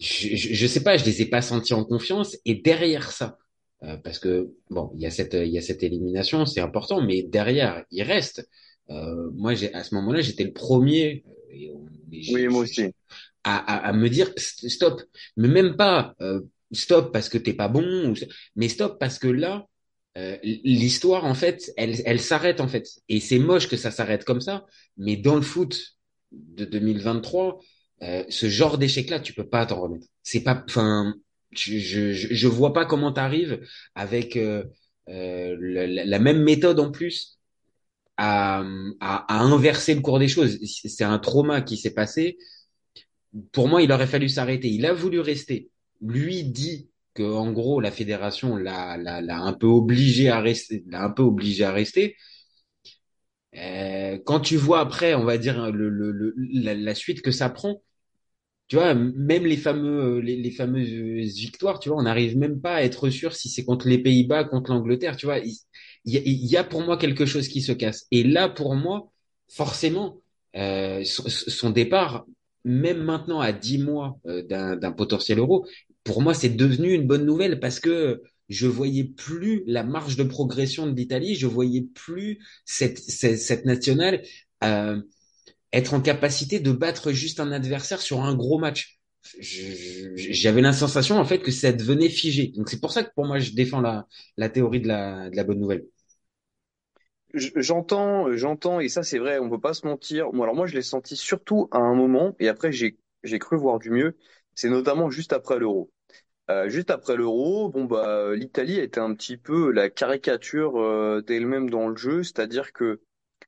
je, 0.00 0.34
je, 0.36 0.54
je 0.54 0.66
sais 0.66 0.82
pas, 0.82 0.96
je 0.96 1.04
les 1.04 1.22
ai 1.22 1.26
pas 1.26 1.42
sentis 1.42 1.74
en 1.74 1.84
confiance. 1.84 2.36
Et 2.44 2.54
derrière 2.54 3.12
ça, 3.12 3.38
parce 4.04 4.18
que 4.18 4.54
bon, 4.70 4.90
il 4.96 5.02
y 5.02 5.06
a 5.06 5.10
cette, 5.10 5.34
il 5.34 5.52
y 5.52 5.58
a 5.58 5.62
cette 5.62 5.82
élimination, 5.82 6.46
c'est 6.46 6.60
important, 6.60 7.02
mais 7.02 7.22
derrière, 7.24 7.84
il 7.90 8.02
reste. 8.04 8.48
Moi, 8.88 9.54
j'ai 9.54 9.72
à 9.74 9.82
ce 9.84 9.94
moment-là, 9.96 10.20
j'étais 10.20 10.44
le 10.44 10.52
premier 10.52 11.24
et 11.52 11.70
on- 11.72 11.86
oui, 12.32 12.48
moi 12.48 12.62
aussi. 12.62 12.92
à, 13.44 13.56
à, 13.58 13.88
à 13.88 13.92
me 13.92 14.08
dire 14.08 14.28
st- 14.36 14.68
stop, 14.68 15.02
mais 15.36 15.48
même 15.48 15.76
pas 15.76 16.14
euh, 16.20 16.40
stop 16.72 17.12
parce 17.12 17.28
que 17.28 17.38
t'es 17.38 17.52
pas 17.54 17.68
bon, 17.68 18.10
ou, 18.10 18.14
mais 18.56 18.68
stop 18.68 18.98
parce 19.00 19.18
que 19.18 19.28
là, 19.28 19.66
euh, 20.18 20.36
l'histoire 20.42 21.24
en 21.24 21.34
fait, 21.34 21.72
elle, 21.76 21.96
elle 22.04 22.20
s'arrête 22.20 22.60
en 22.60 22.68
fait. 22.68 22.86
Et 23.08 23.20
c'est 23.20 23.38
moche 23.38 23.68
que 23.68 23.76
ça 23.76 23.90
s'arrête 23.90 24.24
comme 24.24 24.40
ça, 24.40 24.66
mais 24.96 25.16
dans 25.16 25.34
le 25.36 25.42
foot 25.42 25.96
de 26.32 26.64
2023, 26.64 27.58
euh, 28.02 28.24
ce 28.28 28.48
genre 28.48 28.78
d'échec-là, 28.78 29.20
tu 29.20 29.32
peux 29.34 29.48
pas 29.48 29.66
t'en 29.66 29.80
remettre. 29.80 30.06
C'est 30.22 30.42
pas, 30.42 30.62
enfin, 30.68 31.14
je, 31.52 31.78
je, 31.78 32.12
je 32.12 32.46
vois 32.48 32.72
pas 32.72 32.84
comment 32.86 33.12
t'arrives 33.12 33.60
avec 33.94 34.36
euh, 34.36 34.64
euh, 35.08 35.56
la 36.04 36.18
même 36.18 36.42
méthode 36.42 36.78
en 36.80 36.90
plus 36.90 37.38
à, 38.16 38.62
à, 39.00 39.16
à 39.38 39.40
inverser 39.42 39.94
le 39.94 40.00
cours 40.00 40.18
des 40.18 40.28
choses. 40.28 40.58
C'est 40.64 41.04
un 41.04 41.18
trauma 41.18 41.62
qui 41.62 41.76
s'est 41.76 41.94
passé 41.94 42.38
pour 43.52 43.68
moi, 43.68 43.82
il 43.82 43.92
aurait 43.92 44.06
fallu 44.06 44.28
s'arrêter. 44.28 44.68
Il 44.68 44.86
a 44.86 44.92
voulu 44.92 45.20
rester. 45.20 45.70
Lui 46.00 46.44
dit 46.44 46.90
que, 47.14 47.22
en 47.22 47.52
gros, 47.52 47.80
la 47.80 47.90
fédération 47.90 48.56
l'a, 48.56 48.96
l'a, 48.96 49.20
l'a 49.20 49.38
un 49.40 49.52
peu 49.52 49.66
obligé 49.66 50.28
à 50.28 50.40
rester, 50.40 50.84
l'a 50.88 51.04
un 51.04 51.10
peu 51.10 51.22
obligé 51.22 51.64
à 51.64 51.72
rester. 51.72 52.16
Euh, 53.56 54.18
quand 54.24 54.40
tu 54.40 54.56
vois 54.56 54.80
après, 54.80 55.14
on 55.14 55.24
va 55.24 55.36
dire 55.38 55.70
le, 55.72 55.88
le, 55.90 56.10
le- 56.12 56.34
la, 56.74 56.94
suite 56.94 57.20
que 57.22 57.30
ça 57.30 57.50
prend, 57.50 57.82
tu 58.68 58.76
vois, 58.76 58.94
même 58.94 59.46
les 59.46 59.56
fameux, 59.58 60.20
les, 60.20 60.36
les 60.36 60.50
fameuses 60.52 61.36
victoires, 61.36 61.80
tu 61.80 61.90
vois, 61.90 61.98
on 61.98 62.02
n'arrive 62.04 62.38
même 62.38 62.60
pas 62.60 62.76
à 62.76 62.82
être 62.82 63.10
sûr 63.10 63.34
si 63.36 63.48
c'est 63.50 63.64
contre 63.64 63.88
les 63.88 63.98
Pays-Bas, 64.02 64.44
contre 64.44 64.72
l'Angleterre, 64.72 65.16
tu 65.16 65.26
vois. 65.26 65.38
Il 66.04 66.46
y 66.46 66.56
a, 66.56 66.64
pour 66.64 66.82
moi 66.82 66.96
quelque 66.96 67.26
chose 67.26 67.48
qui 67.48 67.62
se 67.62 67.72
casse. 67.72 68.06
Et 68.10 68.24
là, 68.24 68.48
pour 68.48 68.74
moi, 68.74 69.12
forcément, 69.48 70.20
euh, 70.56 71.02
son, 71.04 71.70
départ, 71.70 72.26
même 72.64 73.02
maintenant 73.02 73.40
à 73.40 73.52
10 73.52 73.78
mois 73.78 74.18
euh, 74.26 74.42
d'un, 74.42 74.92
potentiel 74.92 75.38
euro, 75.38 75.66
pour 76.04 76.22
moi, 76.22 76.34
c'est 76.34 76.48
devenu 76.48 76.92
une 76.92 77.06
bonne 77.06 77.24
nouvelle 77.24 77.60
parce 77.60 77.80
que 77.80 78.22
je 78.48 78.66
voyais 78.66 79.04
plus 79.04 79.62
la 79.66 79.84
marge 79.84 80.16
de 80.16 80.24
progression 80.24 80.86
de 80.86 80.94
l'Italie, 80.94 81.36
je 81.36 81.46
voyais 81.46 81.82
plus 81.94 82.38
cette, 82.64 82.98
cette, 82.98 83.38
cette 83.38 83.64
nationale. 83.64 84.22
Euh, 84.64 85.00
être 85.72 85.94
en 85.94 86.00
capacité 86.02 86.60
de 86.60 86.72
battre 86.72 87.12
juste 87.12 87.40
un 87.40 87.50
adversaire 87.50 88.00
sur 88.00 88.22
un 88.22 88.34
gros 88.34 88.58
match. 88.58 89.00
J'avais 89.40 90.60
la 90.62 90.72
sensation 90.72 91.18
en 91.18 91.24
fait 91.24 91.38
que 91.38 91.50
ça 91.50 91.72
devenait 91.72 92.08
figé. 92.08 92.48
Donc 92.48 92.68
c'est 92.68 92.80
pour 92.80 92.92
ça 92.92 93.04
que 93.04 93.12
pour 93.14 93.24
moi 93.24 93.38
je 93.38 93.52
défends 93.52 93.80
la, 93.80 94.06
la 94.36 94.48
théorie 94.48 94.80
de 94.80 94.88
la, 94.88 95.30
de 95.30 95.36
la 95.36 95.44
bonne 95.44 95.60
nouvelle. 95.60 95.84
J'entends, 97.34 98.30
j'entends, 98.36 98.80
et 98.80 98.88
ça 98.88 99.02
c'est 99.02 99.18
vrai, 99.18 99.38
on 99.38 99.48
peut 99.48 99.60
pas 99.60 99.72
se 99.72 99.86
mentir. 99.86 100.30
Moi, 100.32 100.44
alors 100.44 100.54
moi, 100.54 100.66
je 100.66 100.74
l'ai 100.74 100.82
senti 100.82 101.16
surtout 101.16 101.68
à 101.70 101.78
un 101.78 101.94
moment, 101.94 102.36
et 102.38 102.48
après 102.48 102.72
j'ai 102.72 102.98
cru 103.38 103.56
voir 103.56 103.78
du 103.78 103.90
mieux. 103.90 104.18
C'est 104.54 104.68
notamment 104.68 105.08
juste 105.10 105.32
après 105.32 105.58
l'Euro. 105.58 105.90
Euh, 106.50 106.68
juste 106.68 106.90
après 106.90 107.16
l'Euro, 107.16 107.70
bon 107.70 107.84
bah 107.84 108.34
l'Italie 108.34 108.78
était 108.78 109.00
un 109.00 109.14
petit 109.14 109.36
peu 109.38 109.70
la 109.72 109.90
caricature 109.90 110.78
euh, 110.80 111.22
d'elle-même 111.22 111.70
dans 111.70 111.88
le 111.88 111.96
jeu, 111.96 112.22
c'est-à-dire 112.24 112.72
que 112.72 113.00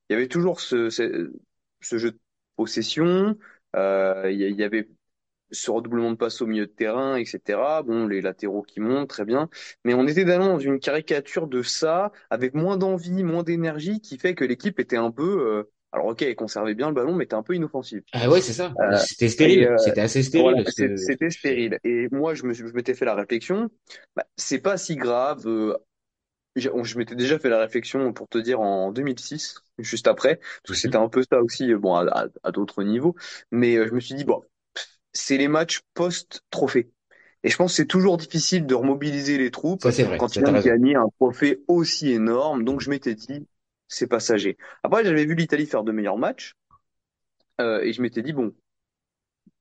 il 0.08 0.14
y 0.14 0.16
avait 0.16 0.28
toujours 0.28 0.60
ce, 0.60 0.90
ce, 0.90 1.98
jeu 1.98 2.12
de 2.12 2.18
possession, 2.56 3.36
euh, 3.76 4.30
il 4.30 4.40
y, 4.40 4.44
il 4.44 4.56
y 4.56 4.64
avait 4.64 4.88
ce 5.50 5.70
redoublement 5.70 6.10
de 6.12 6.16
passes 6.16 6.40
au 6.42 6.46
milieu 6.46 6.66
de 6.66 6.72
terrain, 6.72 7.16
etc. 7.16 7.82
Bon, 7.82 8.06
les 8.06 8.20
latéraux 8.20 8.62
qui 8.62 8.80
montent, 8.80 9.08
très 9.08 9.24
bien. 9.24 9.48
Mais 9.84 9.94
on 9.94 10.06
était 10.06 10.24
dans 10.24 10.58
une 10.58 10.78
caricature 10.80 11.46
de 11.48 11.62
ça, 11.62 12.12
avec 12.30 12.54
moins 12.54 12.76
d'envie, 12.76 13.22
moins 13.22 13.42
d'énergie, 13.42 14.00
qui 14.00 14.18
fait 14.18 14.34
que 14.34 14.44
l'équipe 14.44 14.78
était 14.80 14.96
un 14.96 15.10
peu... 15.10 15.22
euh, 15.58 15.70
alors 15.92 16.06
ok, 16.08 16.22
elle 16.22 16.36
conservait 16.36 16.74
bien 16.74 16.88
le 16.88 16.94
ballon, 16.94 17.14
mais 17.14 17.24
était 17.24 17.34
un 17.34 17.42
peu 17.42 17.54
inoffensive. 17.54 18.02
Ah 18.12 18.28
ouais 18.30 18.40
c'est 18.40 18.52
ça. 18.52 18.74
Euh, 18.80 19.06
C'était 19.28 19.28
stérile. 19.28 19.70
euh, 19.70 19.76
C'était 19.76 20.00
assez 20.00 20.22
stérile. 20.22 20.64
voilà, 20.66 20.94
c'était 20.96 21.30
stérile. 21.30 21.78
Et 21.84 22.08
moi, 22.10 22.34
je 22.34 22.44
me 22.44 22.52
je 22.54 22.64
m'étais 22.64 22.94
fait 22.94 23.04
la 23.04 23.14
réflexion, 23.14 23.70
bah, 24.16 24.24
c'est 24.36 24.60
pas 24.60 24.76
si 24.78 24.96
grave. 24.96 25.46
euh, 25.46 25.76
j'ai- 26.56 26.70
je 26.84 26.98
m'étais 26.98 27.14
déjà 27.16 27.38
fait 27.38 27.48
la 27.48 27.58
réflexion 27.60 28.12
pour 28.12 28.28
te 28.28 28.38
dire 28.38 28.60
en 28.60 28.92
2006, 28.92 29.56
juste 29.78 30.06
après, 30.08 30.36
parce 30.38 30.70
que 30.70 30.74
Mhm. 30.74 30.78
c'était 30.80 30.96
un 30.96 31.08
peu 31.08 31.22
ça 31.28 31.42
aussi, 31.42 31.74
bon, 31.74 31.94
à, 31.96 32.04
à- 32.24 32.28
à 32.44 32.52
d'autres 32.52 32.82
niveaux. 32.84 33.16
Mais 33.50 33.74
je 33.86 33.92
me 33.94 34.00
suis 34.00 34.14
dit, 34.14 34.24
bon, 34.24 34.42
c'est 35.14 35.38
les 35.38 35.48
matchs 35.48 35.80
post-trophée. 35.94 36.90
Et 37.44 37.50
je 37.50 37.56
pense 37.56 37.72
que 37.72 37.76
c'est 37.76 37.86
toujours 37.86 38.16
difficile 38.16 38.66
de 38.66 38.74
remobiliser 38.74 39.38
les 39.38 39.50
troupes 39.50 39.82
Ça 39.82 39.92
c'est 39.92 40.04
vrai. 40.04 40.18
quand 40.18 40.28
t'as 40.28 40.40
viens 40.42 40.52
de 40.52 40.62
gagner 40.62 40.96
un 40.96 41.08
trophée 41.20 41.62
aussi 41.68 42.10
énorme. 42.12 42.64
Donc 42.64 42.80
je 42.80 42.90
m'étais 42.90 43.14
dit, 43.14 43.46
c'est 43.88 44.06
passager. 44.06 44.56
Après, 44.82 45.04
j'avais 45.04 45.26
vu 45.26 45.34
l'Italie 45.34 45.66
faire 45.66 45.84
de 45.84 45.92
meilleurs 45.92 46.18
matchs. 46.18 46.54
euh, 47.60 47.80
et 47.82 47.92
je 47.92 48.02
m'étais 48.02 48.22
dit, 48.22 48.32
bon, 48.32 48.54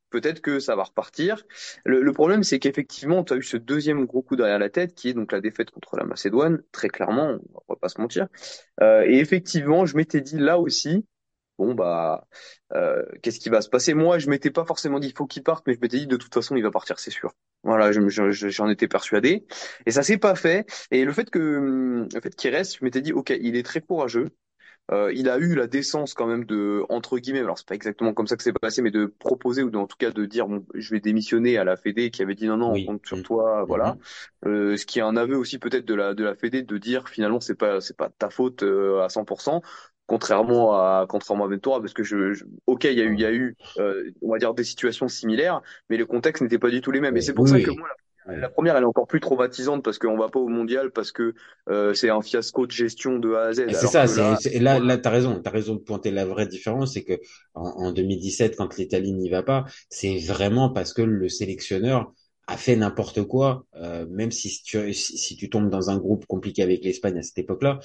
peut-être 0.10 0.42
que 0.42 0.60
ça 0.60 0.76
va 0.76 0.84
repartir. 0.84 1.44
Le, 1.86 2.02
le 2.02 2.12
problème, 2.14 2.44
c'est 2.44 2.60
qu'effectivement, 2.60 3.24
tu 3.24 3.34
as 3.34 3.38
eu 3.38 3.44
ce 3.44 3.58
deuxième 3.58 4.06
gros 4.06 4.22
coup 4.22 4.36
derrière 4.36 4.60
la 4.60 4.70
tête, 4.70 4.94
qui 4.94 5.10
est 5.10 5.14
donc 5.14 5.32
la 5.32 5.42
défaite 5.42 5.72
contre 5.72 5.98
la 5.98 6.06
Macédoine, 6.06 6.62
très 6.72 6.90
clairement, 6.90 7.38
on 7.68 7.74
va 7.74 7.76
pas 7.80 7.90
se 7.90 8.00
mentir. 8.00 8.28
Euh, 8.82 9.04
et 9.08 9.18
effectivement, 9.20 9.86
je 9.86 9.98
m'étais 9.98 10.22
dit 10.22 10.38
là 10.38 10.60
aussi, 10.60 11.06
bon 11.66 11.74
bah, 11.76 12.28
euh, 12.74 13.04
qu'est-ce 13.22 13.40
qui 13.40 13.50
va 13.50 13.62
se 13.62 13.70
passer? 13.70 13.94
Moi, 13.94 14.20
je 14.20 14.30
m'étais 14.30 14.52
pas 14.52 14.66
forcément 14.66 15.00
dit 15.00 15.08
il 15.08 15.16
faut 15.18 15.26
qu'il 15.28 15.44
parte, 15.44 15.66
mais 15.68 15.74
je 15.76 15.80
m'étais 15.80 15.98
dit 16.00 16.08
de 16.08 16.18
toute 16.18 16.34
façon, 16.34 16.56
il 16.56 16.64
va 16.64 16.72
partir, 16.72 17.00
c'est 17.00 17.12
sûr. 17.12 17.34
Voilà, 17.64 17.92
je, 17.92 18.08
je- 18.10 18.32
je- 18.32 18.50
j'en 18.50 18.70
étais 18.70 18.88
persuadé. 18.88 19.46
Et 19.86 19.92
ça 19.92 20.04
s'est 20.04 20.18
pas 20.18 20.36
fait. 20.36 20.66
Et 20.92 21.06
le 21.06 21.14
fait 21.14 21.30
que, 21.30 21.40
hum, 21.58 22.08
le 22.14 22.22
fait 22.22 22.36
qu'il 22.36 22.52
reste, 22.56 22.78
je 22.80 22.84
m'étais 22.86 23.02
dit, 23.02 23.14
ok, 23.14 23.32
il 23.42 23.56
est 23.56 23.64
très 23.64 23.82
courageux. 23.82 24.30
Euh, 24.92 25.14
il 25.16 25.30
a 25.30 25.38
eu 25.38 25.56
la 25.56 25.68
décence 25.68 26.14
quand 26.14 26.28
même 26.28 26.44
de, 26.46 26.84
entre 26.90 27.18
guillemets, 27.18 27.40
alors 27.40 27.58
c'est 27.58 27.68
pas 27.68 27.76
exactement 27.76 28.14
comme 28.14 28.28
ça 28.28 28.36
que 28.36 28.44
c'est 28.44 28.52
passé, 28.54 28.82
mais 28.82 28.92
de 28.92 29.06
proposer 29.06 29.64
ou 29.64 29.70
de- 29.70 29.78
en 29.78 29.88
tout 29.88 29.96
cas 29.98 30.12
de 30.12 30.26
dire 30.26 30.48
bon, 30.48 30.66
je 30.74 30.92
vais 30.92 31.00
démissionner 31.00 31.58
à 31.58 31.64
la 31.64 31.78
Fédé 31.78 32.12
qui 32.12 32.22
avait 32.22 32.36
dit 32.36 32.48
non 32.48 32.58
non 32.58 32.72
Oui. 32.72 32.84
on 32.86 32.94
compte 32.94 33.08
sur 33.08 33.18
Mhm. 33.18 33.24
toi, 33.24 33.64
voilà. 33.66 33.96
Mhm. 33.96 34.00
Euh, 34.46 34.76
ce 34.78 34.86
qui 34.86 35.00
est 35.00 35.02
un 35.02 35.16
aveu 35.16 35.38
aussi 35.38 35.58
peut-être 35.58 35.86
de 35.86 35.94
la 35.94 36.14
de 36.14 36.24
la 36.26 36.36
Fédé 36.36 36.64
de 36.64 36.78
dire 36.78 37.08
finalement 37.08 37.40
c'est 37.40 37.56
pas 37.56 37.80
c'est 37.80 37.96
pas 37.96 38.10
ta 38.10 38.30
faute 38.30 38.64
euh, 38.64 39.02
à 39.04 39.10
100%. 39.10 39.62
Contrairement 40.06 40.74
à 40.76 41.06
contrairement 41.08 41.46
à 41.46 41.48
Ventura 41.48 41.80
parce 41.80 41.94
que 41.94 42.04
je, 42.04 42.34
je- 42.34 42.44
ok 42.68 42.84
il 42.84 42.94
y 42.94 43.02
a 43.02 43.06
eu 43.06 43.14
il 43.16 43.22
y 43.22 43.26
a 43.26 43.32
eu 43.32 43.56
euh, 43.80 44.12
on 44.22 44.32
va 44.32 44.38
dire 44.38 44.54
des 44.54 44.66
situations 44.66 45.08
similaires 45.08 45.62
mais 45.90 45.98
le 45.98 46.06
contexte 46.06 46.42
n'était 46.44 46.60
pas 46.60 46.70
du 46.70 46.82
tout 46.82 46.92
les 46.92 47.00
mêmes. 47.00 47.16
Et 47.18 47.22
c'est 47.22 47.34
pour 47.34 47.48
oui, 47.48 47.50
ça 47.50 47.62
que 47.62 47.72
moi 47.72 47.88
la 47.88 47.96
la 48.42 48.50
première, 48.50 48.76
elle 48.78 48.84
est 48.84 48.86
encore 48.86 49.08
plus 49.08 49.20
traumatisante 49.20 49.84
parce 49.84 50.00
qu'on 50.00 50.18
va 50.18 50.30
pas 50.30 50.40
au 50.40 50.48
mondial 50.48 50.92
parce 50.92 51.12
que 51.12 51.34
euh, 51.70 51.94
c'est 51.94 52.10
un 52.10 52.22
fiasco 52.22 52.66
de 52.66 52.72
gestion 52.72 53.20
de 53.20 53.34
A 53.34 53.42
à 53.48 53.54
Z. 53.54 53.68
C'est 53.72 53.88
ça, 53.88 54.06
là, 54.08 54.36
c'est, 54.42 54.60
là, 54.60 54.80
là, 54.80 54.98
t'as 54.98 55.10
raison, 55.10 55.40
t'as 55.42 55.50
raison 55.52 55.76
de 55.76 55.80
pointer 55.80 56.12
la 56.12 56.26
vraie 56.26 56.48
différence, 56.48 56.94
c'est 56.94 57.04
que 57.04 57.20
en, 57.54 57.64
en 57.64 57.92
2017, 57.94 58.56
quand 58.58 58.76
l'Italie 58.78 59.14
n'y 59.14 59.30
va 59.30 59.42
pas, 59.42 59.64
c'est 59.90 60.18
vraiment 60.20 60.70
parce 60.70 60.94
que 60.94 61.02
le 61.02 61.30
sélectionneur 61.30 62.12
a 62.48 62.58
fait 62.58 62.76
n'importe 62.76 63.24
quoi, 63.24 63.66
euh, 63.76 64.06
même 64.10 64.32
si 64.32 64.62
tu, 64.64 64.94
si 64.94 65.38
tu 65.38 65.50
tombes 65.50 65.70
dans 65.70 65.90
un 65.90 65.98
groupe 65.98 66.26
compliqué 66.26 66.62
avec 66.62 66.84
l'Espagne 66.84 67.18
à 67.18 67.22
cette 67.24 67.38
époque-là, 67.38 67.80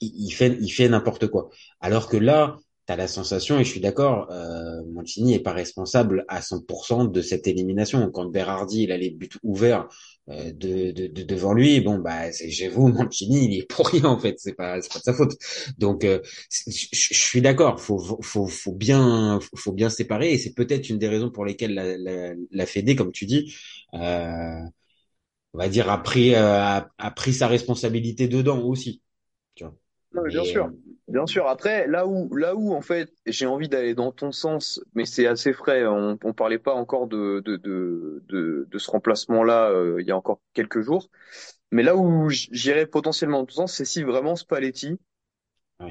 il, 0.00 0.30
fait, 0.32 0.56
il 0.60 0.70
fait 0.70 0.88
n'importe 0.88 1.26
quoi. 1.28 1.50
Alors 1.80 2.08
que 2.08 2.16
là, 2.16 2.56
t'as 2.86 2.96
la 2.96 3.08
sensation, 3.08 3.58
et 3.58 3.64
je 3.64 3.70
suis 3.70 3.80
d'accord, 3.80 4.30
euh, 4.30 4.82
Mancini 4.92 5.34
est 5.34 5.40
pas 5.40 5.52
responsable 5.52 6.24
à 6.28 6.42
100% 6.42 7.04
de 7.04 7.20
cette 7.22 7.46
élimination. 7.46 8.10
Quand 8.10 8.26
Berardi 8.26 8.84
il 8.84 8.92
a 8.92 8.96
les 8.98 9.10
buts 9.10 9.30
ouverts 9.42 9.88
euh, 10.30 10.52
de, 10.52 10.90
de, 10.92 11.06
de, 11.06 11.22
devant 11.22 11.52
lui, 11.54 11.80
bon 11.80 11.98
bah 11.98 12.30
c'est 12.32 12.50
j'avoue 12.50 12.88
Mancini 12.92 13.46
il 13.46 13.58
est 13.60 13.66
pour 13.70 13.88
rien 13.88 14.04
en 14.06 14.18
fait, 14.18 14.36
c'est 14.38 14.54
pas 14.54 14.80
c'est 14.82 14.92
pas 14.92 14.98
de 14.98 15.04
sa 15.04 15.14
faute. 15.14 15.32
Donc 15.78 16.04
euh, 16.04 16.20
je, 16.50 16.86
suis 16.92 17.40
d'accord, 17.40 17.80
faut 17.80 17.98
faut 18.22 18.46
faut 18.46 18.72
bien 18.72 19.38
faut 19.56 19.72
bien 19.72 19.88
séparer 19.90 20.32
et 20.32 20.38
c'est 20.38 20.54
peut-être 20.54 20.88
une 20.90 20.98
des 20.98 21.08
raisons 21.08 21.30
pour 21.30 21.44
lesquelles 21.44 21.74
la 21.74 21.96
la, 21.96 22.34
la 22.50 22.66
Fédé, 22.66 22.96
comme 22.96 23.12
tu 23.12 23.26
dis, 23.26 23.54
euh, 23.94 24.60
on 25.54 25.58
va 25.58 25.68
dire 25.68 25.88
a 25.90 26.02
pris 26.02 26.34
euh, 26.34 26.60
a, 26.62 26.88
a 26.98 27.10
pris 27.10 27.32
sa 27.34 27.48
responsabilité 27.48 28.28
dedans 28.28 28.60
aussi. 28.64 29.02
Tu 29.54 29.64
vois. 29.64 29.76
Non, 30.14 30.22
mais 30.22 30.30
bien 30.30 30.44
sûr. 30.44 30.70
Bien 31.08 31.26
sûr. 31.26 31.46
Après, 31.48 31.86
là 31.86 32.06
où, 32.06 32.34
là 32.34 32.54
où 32.54 32.72
en 32.72 32.80
fait, 32.80 33.12
j'ai 33.26 33.46
envie 33.46 33.68
d'aller 33.68 33.94
dans 33.94 34.10
ton 34.10 34.32
sens, 34.32 34.80
mais 34.94 35.04
c'est 35.04 35.26
assez 35.26 35.52
frais. 35.52 35.86
On, 35.86 36.18
on 36.24 36.32
parlait 36.32 36.58
pas 36.58 36.74
encore 36.74 37.06
de 37.08 37.40
de 37.44 37.56
de 37.56 38.22
de, 38.28 38.66
de 38.70 38.78
ce 38.78 38.90
remplacement-là 38.90 39.70
euh, 39.70 40.00
il 40.00 40.06
y 40.06 40.10
a 40.10 40.16
encore 40.16 40.40
quelques 40.54 40.80
jours. 40.80 41.10
Mais 41.72 41.82
là 41.82 41.96
où 41.96 42.30
j'irais 42.30 42.86
potentiellement 42.86 43.40
dans 43.40 43.46
ton 43.46 43.54
sens, 43.54 43.74
c'est 43.74 43.84
si 43.84 44.02
vraiment 44.02 44.36
Spalletti 44.36 44.98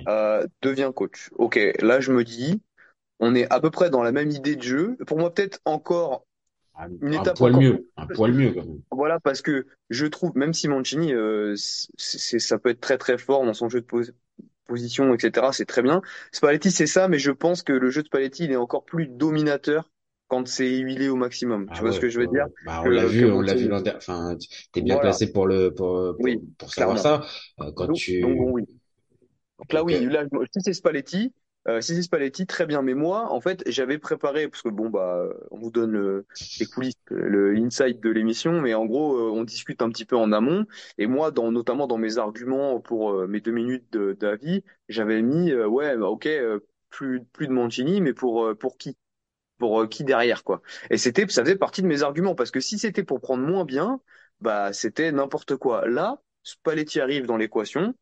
euh, 0.08 0.48
devient 0.62 0.92
coach. 0.96 1.30
Ok, 1.34 1.60
là 1.80 2.00
je 2.00 2.12
me 2.12 2.24
dis, 2.24 2.62
on 3.20 3.36
est 3.36 3.52
à 3.52 3.60
peu 3.60 3.70
près 3.70 3.90
dans 3.90 4.02
la 4.02 4.12
même 4.12 4.32
idée 4.32 4.56
de 4.56 4.64
jeu. 4.64 4.98
Pour 5.06 5.20
moi, 5.20 5.34
peut-être 5.34 5.60
encore 5.66 6.26
une 7.02 7.14
étape 7.14 7.30
un 7.30 7.34
poil 7.34 7.56
mieux, 7.56 7.90
un 7.98 8.08
poil 8.08 8.34
mieux 8.34 8.52
quand 8.52 8.66
même. 8.66 8.82
Voilà, 8.92 9.20
parce 9.20 9.42
que 9.42 9.68
je 9.90 10.06
trouve, 10.06 10.32
même 10.36 10.54
si 10.54 10.68
Mancini, 10.68 11.14
euh, 11.14 11.54
c'est, 11.56 12.40
ça 12.40 12.58
peut 12.58 12.70
être 12.70 12.82
très 12.82 12.98
très 12.98 13.18
fort 13.18 13.46
dans 13.46 13.54
son 13.54 13.70
jeu 13.70 13.82
de 13.82 13.88
position, 14.66 15.14
etc. 15.14 15.48
C'est 15.52 15.66
très 15.66 15.82
bien. 15.82 16.02
Spalletti, 16.32 16.72
c'est 16.72 16.88
ça, 16.88 17.08
mais 17.08 17.20
je 17.20 17.32
pense 17.32 17.64
que 17.64 17.74
le 17.74 17.90
jeu 17.90 18.02
de 18.02 18.08
Spalletti, 18.08 18.46
il 18.46 18.52
est 18.52 18.58
encore 18.58 18.86
plus 18.86 19.08
dominateur 19.08 19.92
quand 20.28 20.48
c'est 20.48 20.78
huilé 20.78 21.10
au 21.10 21.16
maximum. 21.16 21.68
tu 21.68 21.74
ah 21.76 21.82
vois 21.82 21.92
ce 21.92 22.00
que 22.00 22.10
je 22.10 22.20
veux 22.20 22.28
dire? 22.28 22.48
bah, 22.66 22.82
On 22.84 22.90
l'a 22.90 23.06
vu, 23.06 23.32
on 23.32 23.42
l'a 23.42 23.54
vu 23.54 23.72
Enfin, 23.96 24.36
t'es 24.72 24.82
bien 24.82 24.98
placé 24.98 25.32
pour 25.32 25.46
le 25.46 25.74
pour 25.74 26.16
pour, 26.18 26.28
pour 26.58 26.74
savoir 26.74 26.98
ça. 26.98 27.24
Euh, 27.60 27.72
quand 27.76 27.92
tu. 27.94 28.22
Donc, 28.22 28.38
oui. 28.52 28.64
Donc 29.60 29.74
là, 29.74 29.84
oui, 29.84 30.06
là, 30.06 30.26
si 30.52 30.62
c'est 30.62 30.74
Spalletti, 30.74 31.32
euh, 31.68 31.80
si 31.82 31.96
c'est 31.96 32.02
Spalletti, 32.04 32.46
très 32.46 32.66
bien. 32.66 32.82
Mais 32.82 32.94
moi, 32.94 33.32
en 33.32 33.40
fait, 33.40 33.64
j'avais 33.68 33.98
préparé 33.98 34.48
parce 34.50 34.62
que 34.62 34.70
bon 34.70 34.90
bah, 34.90 35.30
on 35.52 35.60
vous 35.60 35.72
donne 35.72 35.92
le, 35.92 36.26
les 36.60 36.66
coulisses, 36.66 36.96
le 37.10 37.56
insight 37.56 38.02
de 38.02 38.10
l'émission, 38.10 38.60
mais 38.62 38.74
en 38.74 38.86
gros, 38.86 39.16
euh, 39.18 39.32
on 39.32 39.44
discute 39.44 39.82
un 39.82 39.90
petit 39.90 40.06
peu 40.06 40.18
en 40.18 40.32
amont. 40.34 40.66
Et 40.98 41.08
moi, 41.08 41.32
dans 41.32 41.52
notamment 41.52 41.88
dans 41.88 41.98
mes 41.98 42.18
arguments 42.18 42.80
pour 42.82 43.12
euh, 43.14 43.28
mes 43.28 43.40
deux 43.40 43.52
minutes 43.52 43.96
d'avis, 43.96 44.64
j'avais 44.90 45.22
mis 45.22 45.54
ouais, 45.54 45.96
bah, 45.98 46.08
ok, 46.08 46.28
plus 46.90 47.24
plus 47.26 47.48
de 47.48 47.54
Mancini, 47.54 48.02
mais 48.02 48.14
pour 48.14 48.56
pour 48.58 48.78
qui? 48.78 48.98
Pour 49.60 49.88
qui 49.90 50.04
derrière 50.04 50.44
quoi 50.44 50.62
Et 50.90 50.98
c'était, 50.98 51.28
ça 51.30 51.44
faisait 51.44 51.56
partie 51.56 51.82
de 51.82 51.88
mes 51.88 52.04
arguments 52.04 52.36
parce 52.36 52.52
que 52.52 52.60
si 52.60 52.80
c'était 52.80 53.04
pour 53.04 53.22
prendre 53.22 53.44
moins 53.46 53.66
bien, 53.66 54.02
bah 54.42 54.74
c'était 54.74 55.12
n'importe 55.12 55.56
quoi. 55.58 55.88
Là, 55.88 56.22
Spalletti 56.44 57.00
arrive 57.00 57.26
dans 57.26 57.38
l'équation 57.38 57.96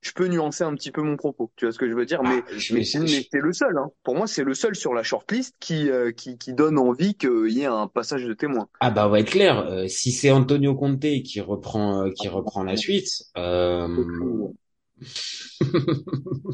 je 0.00 0.12
peux 0.12 0.28
nuancer 0.28 0.62
un 0.64 0.74
petit 0.74 0.90
peu 0.90 1.02
mon 1.02 1.16
propos. 1.16 1.50
Tu 1.56 1.64
vois 1.64 1.72
ce 1.72 1.78
que 1.78 1.88
je 1.88 1.94
veux 1.94 2.06
dire 2.06 2.22
Mais, 2.22 2.42
ah, 2.46 2.52
mais, 2.72 2.84
c'est 2.84 2.98
le 3.32 3.52
seul. 3.52 3.76
Hein. 3.76 3.90
Pour 4.04 4.14
moi, 4.14 4.26
c'est 4.26 4.44
le 4.44 4.54
seul 4.54 4.76
sur 4.76 4.94
la 4.94 5.02
shortlist 5.02 5.54
qui, 5.58 5.90
euh, 5.90 6.12
qui, 6.12 6.38
qui 6.38 6.52
donne 6.52 6.78
envie 6.78 7.14
qu'il 7.14 7.50
y 7.50 7.62
ait 7.62 7.66
un 7.66 7.88
passage 7.88 8.24
de 8.24 8.32
témoin. 8.32 8.68
Ah 8.80 8.90
bah 8.90 9.08
on 9.08 9.10
va 9.10 9.20
être 9.20 9.30
clair. 9.30 9.58
Euh, 9.58 9.88
si 9.88 10.12
c'est 10.12 10.30
Antonio 10.30 10.74
Conte 10.74 11.00
qui 11.00 11.40
reprend 11.40 12.06
euh, 12.06 12.10
qui 12.10 12.28
reprend 12.28 12.62
la 12.62 12.76
suite. 12.76 13.08
Euh... 13.36 13.88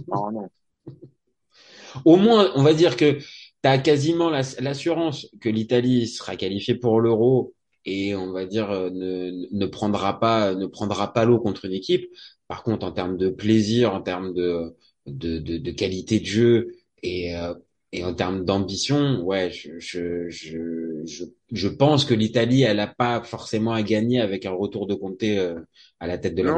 non. 0.08 0.48
Au 2.04 2.16
moins, 2.16 2.50
on 2.56 2.62
va 2.62 2.74
dire 2.74 2.96
que 2.96 3.18
tu 3.18 3.24
as 3.62 3.78
quasiment 3.78 4.28
l'assurance 4.30 5.28
que 5.40 5.48
l'Italie 5.48 6.08
sera 6.08 6.34
qualifiée 6.36 6.74
pour 6.74 7.00
l'Euro 7.00 7.54
et 7.84 8.14
on 8.14 8.32
va 8.32 8.46
dire 8.46 8.70
ne, 8.70 9.46
ne 9.50 9.66
prendra 9.66 10.18
pas 10.18 10.54
ne 10.54 10.66
prendra 10.66 11.12
pas 11.12 11.24
l'eau 11.24 11.38
contre 11.38 11.64
une 11.66 11.72
équipe 11.72 12.06
par 12.48 12.62
contre, 12.62 12.86
en 12.86 12.92
termes 12.92 13.16
de 13.16 13.30
plaisir, 13.30 13.94
en 13.94 14.02
termes 14.02 14.34
de, 14.34 14.76
de, 15.06 15.38
de, 15.38 15.56
de 15.56 15.70
qualité 15.70 16.20
de 16.20 16.26
jeu 16.26 16.76
et, 17.02 17.36
euh, 17.36 17.54
et 17.92 18.04
en 18.04 18.14
termes 18.14 18.44
d'ambition, 18.44 19.22
ouais, 19.22 19.50
je, 19.50 19.78
je, 19.78 20.28
je, 20.28 21.24
je, 21.50 21.68
pense 21.68 22.04
que 22.04 22.14
l'Italie, 22.14 22.62
elle 22.62 22.78
n'a 22.78 22.86
pas 22.86 23.22
forcément 23.22 23.72
à 23.72 23.82
gagner 23.82 24.20
avec 24.20 24.46
un 24.46 24.52
retour 24.52 24.86
de 24.86 24.94
Conte 24.94 25.22
euh, 25.22 25.60
à 26.00 26.06
la 26.06 26.18
tête 26.18 26.34
de 26.34 26.42
la. 26.42 26.52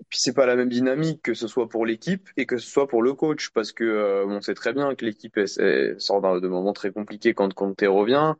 Et 0.00 0.04
puis 0.08 0.20
c'est 0.20 0.32
pas 0.32 0.46
la 0.46 0.54
même 0.54 0.68
dynamique 0.68 1.22
que 1.22 1.34
ce 1.34 1.48
soit 1.48 1.68
pour 1.68 1.84
l'équipe 1.84 2.28
et 2.36 2.46
que 2.46 2.58
ce 2.58 2.70
soit 2.70 2.86
pour 2.86 3.02
le 3.02 3.14
coach 3.14 3.50
parce 3.50 3.72
que 3.72 3.82
euh, 3.82 4.26
on 4.28 4.40
sait 4.40 4.54
très 4.54 4.72
bien 4.72 4.94
que 4.94 5.04
l'équipe 5.04 5.40
sort 5.98 6.20
d'un 6.20 6.38
de 6.38 6.46
moments 6.46 6.72
très 6.72 6.92
compliqués 6.92 7.34
quand 7.34 7.52
Conte 7.52 7.80
revient, 7.80 8.34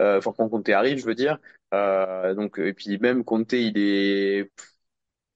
euh, 0.00 0.18
enfin 0.18 0.34
quand 0.36 0.48
Conte 0.48 0.68
arrive, 0.70 0.98
je 0.98 1.06
veux 1.06 1.14
dire. 1.14 1.38
Euh, 1.74 2.34
donc 2.34 2.58
et 2.58 2.72
puis 2.74 2.98
même 2.98 3.24
Conte, 3.24 3.52
il 3.54 3.78
est 3.78 4.52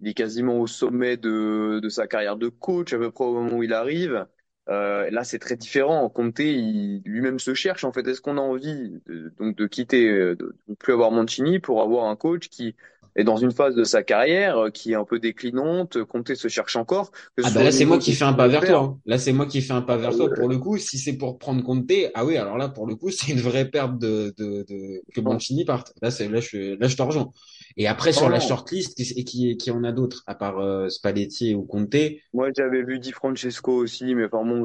il 0.00 0.08
est 0.08 0.14
quasiment 0.14 0.60
au 0.60 0.66
sommet 0.68 1.16
de, 1.16 1.80
de 1.82 1.88
sa 1.88 2.06
carrière 2.08 2.36
de 2.36 2.48
coach 2.48 2.92
à 2.92 2.98
peu 2.98 3.10
près 3.10 3.24
au 3.24 3.34
moment 3.34 3.56
où 3.58 3.62
il 3.64 3.72
arrive. 3.74 4.26
Euh, 4.68 5.10
là, 5.10 5.24
c'est 5.24 5.38
très 5.40 5.56
différent. 5.56 6.08
Conte, 6.10 6.38
lui-même 6.40 7.38
se 7.40 7.54
cherche. 7.54 7.84
En 7.84 7.92
fait, 7.92 8.06
est-ce 8.08 8.20
qu'on 8.20 8.38
a 8.38 8.40
envie 8.42 9.00
de, 9.06 9.30
donc 9.38 9.56
de 9.56 9.66
quitter, 9.66 10.08
de 10.36 10.56
ne 10.68 10.74
plus 10.76 10.92
avoir 10.92 11.10
Mancini 11.12 11.58
pour 11.60 11.82
avoir 11.82 12.06
un 12.10 12.16
coach 12.16 12.48
qui 12.50 12.76
est 13.18 13.24
dans 13.24 13.36
une 13.36 13.50
phase 13.50 13.74
de 13.74 13.84
sa 13.84 14.02
carrière 14.02 14.56
euh, 14.56 14.70
qui 14.70 14.92
est 14.92 14.94
un 14.94 15.04
peu 15.04 15.18
déclinante. 15.18 16.02
Conte 16.04 16.34
se 16.34 16.48
cherche 16.48 16.76
encore. 16.76 17.10
Ah 17.42 17.50
bah 17.52 17.64
là, 17.64 17.72
c'est 17.72 17.84
moi 17.84 17.98
qui 17.98 18.12
fais 18.12 18.24
un 18.24 18.32
pas 18.32 18.46
vers 18.46 18.64
toi. 18.64 18.78
Hein. 18.78 18.98
Là, 19.06 19.18
c'est 19.18 19.32
moi 19.32 19.46
qui 19.46 19.60
fais 19.60 19.72
un 19.72 19.82
pas 19.82 19.96
vers 19.96 20.16
toi. 20.16 20.30
Pour 20.32 20.48
le 20.48 20.58
coup, 20.58 20.78
si 20.78 20.98
c'est 20.98 21.14
pour 21.14 21.38
prendre 21.38 21.62
Conte, 21.62 21.90
ah 22.14 22.24
oui, 22.24 22.36
alors 22.36 22.56
là, 22.56 22.68
pour 22.68 22.86
le 22.86 22.94
coup, 22.94 23.10
c'est 23.10 23.32
une 23.32 23.40
vraie 23.40 23.68
perte 23.68 23.98
de, 23.98 24.32
de, 24.38 24.64
de... 24.68 25.02
que 25.12 25.20
Mancini 25.20 25.64
parte. 25.64 25.92
Là, 26.00 26.10
c'est 26.10 26.28
là, 26.28 26.40
je 26.40 26.78
là, 26.78 26.86
je 26.86 26.96
te 26.96 27.02
rejoins. 27.02 27.32
Et 27.76 27.86
après, 27.86 28.12
sur 28.12 28.28
la 28.28 28.40
shortlist, 28.40 28.96
qui, 28.96 29.24
qui, 29.24 29.56
qui 29.56 29.70
en 29.70 29.84
a 29.84 29.92
d'autres, 29.92 30.24
à 30.26 30.34
part 30.34 30.58
euh, 30.58 30.88
Spalletti 30.88 31.54
ou 31.54 31.62
Conte 31.62 31.94
Moi, 32.32 32.48
j'avais 32.56 32.82
vu 32.82 32.98
Di 32.98 33.12
Francesco 33.12 33.72
aussi, 33.72 34.16
mais 34.16 34.26
enfin 34.26 34.44
bon, 34.44 34.64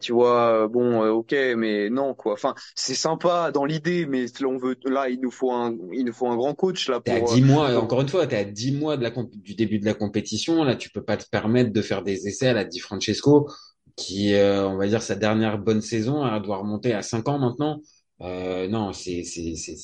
tu 0.00 0.12
vois, 0.12 0.64
euh, 0.64 0.68
bon, 0.68 1.04
euh, 1.04 1.10
ok, 1.10 1.34
mais 1.56 1.88
non, 1.88 2.14
quoi. 2.14 2.32
Enfin, 2.32 2.54
c'est 2.74 2.96
sympa 2.96 3.52
dans 3.52 3.64
l'idée, 3.64 4.06
mais 4.06 4.26
là, 4.40 4.48
on 4.48 4.56
veut, 4.56 4.76
là, 4.86 5.08
il 5.08 5.20
nous 5.20 5.30
faut 5.30 5.52
un, 5.52 5.76
il 5.92 6.04
nous 6.04 6.12
faut 6.12 6.26
un 6.26 6.36
grand 6.36 6.54
coach, 6.54 6.88
là, 6.88 7.00
pour. 7.00 7.32
10 7.32 7.42
mois, 7.56 7.76
encore 7.80 8.00
une 8.00 8.08
fois, 8.08 8.26
t'es 8.26 8.36
à 8.36 8.44
10 8.44 8.72
mois 8.72 8.96
de 8.96 9.02
la, 9.02 9.12
du 9.32 9.54
début 9.54 9.78
de 9.78 9.84
la 9.84 9.94
compétition, 9.94 10.64
là, 10.64 10.76
tu 10.76 10.90
peux 10.90 11.02
pas 11.02 11.16
te 11.16 11.28
permettre 11.28 11.72
de 11.72 11.82
faire 11.82 12.02
des 12.02 12.28
essais 12.28 12.48
à 12.48 12.52
la 12.52 12.64
Di 12.64 12.78
Francesco, 12.80 13.48
qui, 13.96 14.34
on 14.34 14.76
va 14.76 14.86
dire, 14.86 15.02
sa 15.02 15.16
dernière 15.16 15.58
bonne 15.58 15.80
saison, 15.80 16.26
elle 16.26 16.42
doit 16.42 16.58
remonter 16.58 16.92
à 16.92 17.02
5 17.02 17.28
ans 17.28 17.38
maintenant. 17.38 17.80
Euh, 18.22 18.66
non, 18.68 18.92
c'est 18.94 19.22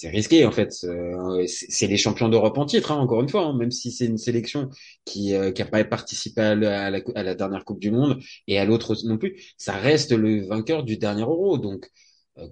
risqué 0.05 0.47
en 0.47 0.53
fait. 0.53 0.73
Euh, 0.85 1.45
c'est 1.47 1.87
les 1.87 1.99
champions 1.99 2.29
d'Europe 2.31 2.57
en 2.57 2.65
titre, 2.65 2.91
hein, 2.93 2.97
encore 2.97 3.21
une 3.21 3.29
fois, 3.29 3.45
hein, 3.45 3.57
même 3.57 3.71
si 3.71 3.91
c'est 3.93 4.07
une 4.07 4.17
sélection 4.17 4.71
qui 5.05 5.35
euh, 5.35 5.53
qui 5.53 5.61
a 5.61 5.67
pas 5.67 5.85
participé 5.85 6.41
à, 6.41 6.55
la, 6.55 6.87
à, 7.15 7.23
la, 7.23 7.35
dernière 7.35 7.65
Coupe 7.65 7.79
du 7.81 7.91
Monde 7.91 8.23
et 8.47 8.59
à 8.59 8.65
l'autre 8.65 8.97
non 9.05 9.19
plus. 9.19 9.55
Ça 9.59 9.75
reste 9.75 10.13
le 10.13 10.47
vainqueur 10.47 10.83
du 10.83 10.97
dernier 10.97 11.23
Euro, 11.23 11.59
donc 11.59 11.85
euh, 11.85 11.89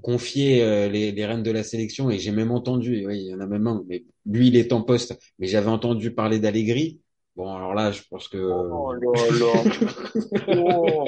confier 0.03 0.63
euh, 0.63 0.89
les, 0.89 1.13
les 1.13 1.27
rênes 1.27 1.43
de 1.43 1.51
la 1.51 1.63
sélection. 1.63 2.11
Et 2.11 2.19
j'ai 2.19 2.33
même 2.33 2.51
entendu, 2.51 3.07
oui, 3.07 3.21
il 3.21 3.27
y 3.31 3.35
en 3.35 3.41
a 3.41 3.47
même 3.47 3.67
un, 3.67 3.85
mais 3.89 4.05
lui 4.27 4.49
il 4.49 4.57
est 4.57 4.73
en 4.73 4.83
poste, 4.83 5.19
mais 5.39 5.47
j'avais 5.47 5.71
entendu 5.71 6.13
parler 6.13 6.39
d'Allegri. 6.39 7.01
Bon, 7.37 7.55
alors 7.55 7.75
là, 7.75 7.93
je 7.93 8.03
pense 8.11 8.29
que. 8.29 8.39
Oh 8.39 8.93
là 8.95 9.11
là. 9.39 10.57
oh. 10.57 11.05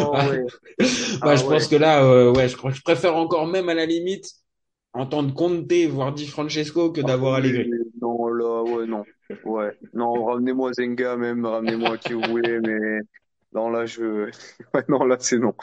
Oh, 0.00 0.12
ouais. 0.12 0.44
bah, 1.20 1.36
je 1.36 1.44
pense 1.44 1.68
que 1.68 1.76
là, 1.76 2.02
euh, 2.02 2.32
ouais, 2.32 2.48
je, 2.48 2.56
je 2.56 2.82
préfère 2.82 3.16
encore 3.16 3.46
même 3.46 3.68
à 3.68 3.74
la 3.74 3.86
limite 3.86 4.32
entendre 4.92 5.32
Conte, 5.34 5.72
voir 5.88 6.12
Di 6.12 6.26
Francesco 6.26 6.90
que 6.90 7.00
d'avoir 7.00 7.34
ah, 7.34 7.36
Allegri. 7.38 7.70
Non, 8.00 8.28
là, 8.28 8.62
ouais, 8.62 8.86
non. 8.86 9.04
Ouais. 9.44 9.76
Non, 9.92 10.24
ramenez-moi 10.24 10.72
Zenga 10.72 11.16
même, 11.16 11.44
ramenez-moi 11.44 11.98
qui 11.98 12.14
vous 12.14 12.22
voulez, 12.22 12.58
mais 12.60 13.00
non, 13.52 13.70
là, 13.70 13.86
je, 13.86 14.30
non, 14.88 15.04
là, 15.04 15.16
c'est 15.20 15.38
non. 15.38 15.54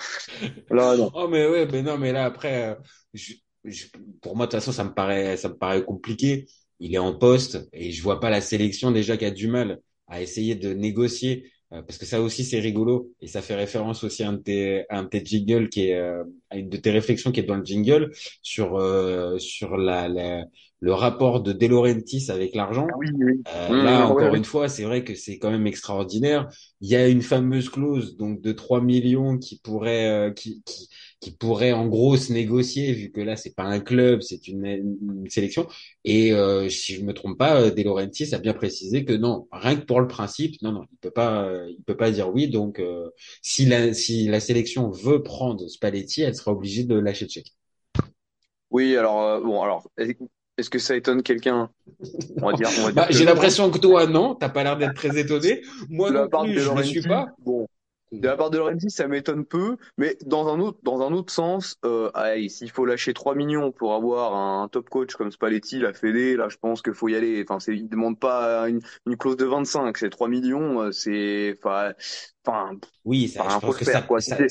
Là, 0.70 0.98
non. 0.98 1.12
Oh, 1.14 1.28
mais 1.28 1.48
ouais, 1.48 1.68
mais 1.72 1.82
non, 1.82 1.98
mais 1.98 2.12
là, 2.12 2.26
après, 2.26 2.72
euh, 2.72 2.76
je, 3.14 3.34
je, 3.64 3.86
pour 4.22 4.36
moi, 4.36 4.48
de 4.48 4.52
toute 4.52 4.60
façon, 4.60 4.72
ça 4.72 4.84
me 4.84 4.94
paraît, 4.94 5.38
ça 5.38 5.50
me 5.50 5.58
paraît 5.58 5.84
compliqué. 5.86 6.48
Il 6.80 6.94
est 6.96 6.98
en 6.98 7.14
poste 7.18 7.70
et 7.74 7.92
je 7.92 8.02
vois 8.04 8.20
pas 8.20 8.30
la 8.30 8.42
sélection 8.42 8.92
déjà 8.92 9.18
qui 9.18 9.26
a 9.26 9.32
du 9.32 9.48
mal 9.48 9.80
à 10.08 10.22
essayer 10.22 10.56
de 10.56 10.74
négocier 10.74 11.52
euh, 11.74 11.82
parce 11.82 11.98
que 11.98 12.06
ça 12.06 12.22
aussi 12.22 12.44
c'est 12.44 12.60
rigolo 12.60 13.14
et 13.22 13.28
ça 13.28 13.42
fait 13.42 13.56
référence 13.56 14.04
aussi 14.04 14.24
à 14.24 14.30
un 14.30 14.34
de 14.34 14.38
tes, 14.42 14.86
à 14.90 15.00
un 15.00 15.04
de 15.04 15.08
tes 15.10 15.24
jingles 15.26 15.70
qui 15.70 15.88
est 15.88 15.96
euh, 15.96 16.24
à 16.50 16.58
une 16.58 16.70
de 16.70 16.78
tes 16.78 16.92
réflexions 16.92 17.32
qui 17.32 17.40
est 17.40 17.44
dans 17.44 17.56
le 17.56 17.64
jingle 17.66 18.12
sur 18.42 18.76
euh, 18.78 19.38
sur 19.40 19.78
la, 19.78 20.10
la, 20.10 20.44
le 20.86 20.94
rapport 20.94 21.42
de 21.42 21.52
De 21.54 21.68
Laurentiis 21.68 22.30
avec 22.32 22.56
l'argent. 22.56 22.88
Ah 22.92 22.98
oui, 22.98 23.08
oui. 23.16 23.44
Euh, 23.48 23.70
Mmh, 23.70 23.76
là 23.76 24.08
ouais, 24.08 24.08
encore 24.08 24.34
ouais. 24.34 24.40
une 24.40 24.46
fois, 24.46 24.70
c'est 24.70 24.84
vrai 24.84 25.04
que 25.04 25.16
c'est 25.16 25.38
quand 25.40 25.52
même 25.52 25.68
extraordinaire. 25.68 26.50
Il 26.82 26.90
y 26.90 26.96
a 26.96 27.08
une 27.08 27.22
fameuse 27.22 27.70
clause 27.70 28.18
donc 28.18 28.42
de 28.42 28.52
3 28.54 28.82
millions 28.82 29.38
qui 29.38 29.60
pourrait 29.60 30.10
euh, 30.10 30.32
qui, 30.34 30.64
qui 30.66 30.90
qui 31.22 31.32
pourrait 31.32 31.72
en 31.74 31.88
gros 31.88 32.18
se 32.18 32.34
négocier 32.34 32.92
vu 32.94 33.12
que 33.12 33.22
là 33.22 33.36
c'est 33.36 33.56
pas 33.56 33.64
un 33.64 33.80
club, 33.80 34.22
c'est 34.22 34.48
une, 34.48 34.66
une 34.66 35.30
sélection. 35.30 35.68
Et 36.04 36.34
euh, 36.34 36.70
si 36.70 36.96
je 36.96 37.04
me 37.04 37.14
trompe 37.14 37.38
pas, 37.38 37.70
De 37.72 37.82
Laurentiis 37.84 38.34
a 38.36 38.40
bien 38.40 38.54
précisé 38.54 39.06
que 39.06 39.14
non, 39.14 39.48
rien 39.52 39.76
que 39.76 39.86
pour 39.86 40.02
le 40.02 40.08
principe, 40.08 40.62
non, 40.62 40.72
non, 40.72 40.84
il 40.92 40.98
peut 41.00 41.12
pas, 41.12 41.46
euh, 41.46 41.68
il 41.70 41.84
peut 41.84 41.98
pas 41.98 42.12
dire 42.12 42.30
oui. 42.34 42.48
Donc, 42.50 42.80
euh, 42.80 43.10
si 43.42 43.66
la 43.66 43.94
si 43.94 44.28
la 44.28 44.40
sélection 44.40 44.90
veut 44.92 45.24
prendre 45.24 45.68
Spalletti, 45.68 46.22
elle 46.22 46.36
sera 46.36 46.52
obligée 46.52 46.84
de 46.84 46.96
lâcher 46.96 47.26
le 47.26 47.32
chèque. 47.32 47.54
Oui, 48.72 48.96
alors 48.98 49.22
euh, 49.22 49.40
bon, 49.42 49.62
alors 49.62 49.90
est-ce 50.58 50.70
que 50.70 50.80
ça 50.80 50.96
étonne 50.96 51.22
quelqu'un? 51.22 51.70
On 52.42 52.52
va 52.52 52.54
dire, 52.54 52.70
on 52.80 52.84
va 52.84 52.88
dire 52.88 52.94
Bah, 52.94 53.08
j'ai 53.10 53.26
l'impression 53.26 53.70
que 53.70 53.78
toi, 53.78 54.08
non, 54.08 54.36
t'as 54.36 54.50
pas 54.50 54.64
l'air 54.64 54.78
d'être 54.78 54.94
très 54.94 55.18
étonné. 55.18 55.62
Moi 55.90 56.12
la 56.12 56.28
non 56.28 56.44
plus, 56.44 56.60
je 56.60 56.72
ne 56.72 56.84
suis 56.84 57.02
pas. 57.02 57.28
bon, 57.40 57.68
de 58.12 58.28
la 58.28 58.38
part 58.38 58.50
de 58.50 58.58
Laurenti, 58.58 58.90
ça 58.90 59.08
m'étonne 59.08 59.46
peu, 59.46 59.78
mais 59.98 60.18
dans 60.26 60.48
un 60.48 60.60
autre, 60.60 60.80
dans 60.84 61.02
un 61.02 61.12
autre 61.14 61.34
sens, 61.34 61.78
euh, 61.86 62.10
s'il 62.50 62.72
faut 62.72 62.86
lâcher 62.86 63.14
3 63.14 63.36
millions 63.36 63.72
pour 63.72 63.94
avoir 63.94 64.34
un 64.36 64.68
top 64.70 64.90
coach 64.90 65.16
comme 65.16 65.32
Spalletti, 65.32 65.80
la 65.80 65.94
Fédé, 65.94 66.36
là, 66.38 66.48
je 66.50 66.58
pense 66.58 66.82
qu'il 66.82 66.94
faut 66.94 67.10
y 67.10 67.16
aller. 67.16 67.44
Enfin, 67.48 67.60
c'est, 67.60 67.76
il 67.76 67.90
demande 67.90 68.20
pas 68.20 68.70
une, 68.70 68.80
une 69.06 69.18
clause 69.18 69.38
de 69.38 69.46
25, 69.46 69.98
c'est 69.98 70.10
3 70.10 70.28
millions, 70.30 70.82
euh, 70.82 70.92
c'est, 70.92 71.58
enfin, 71.64 71.94
enfin, 72.46 72.72
Oui, 73.06 73.28
ça, 73.30 73.48
enfin, 73.48 73.60
je 73.60 73.60
pense 73.60 73.78
que 73.78 73.86
faire, 73.86 74.06
ça, 74.06 74.08
quoi. 74.08 74.20
ça, 74.20 74.42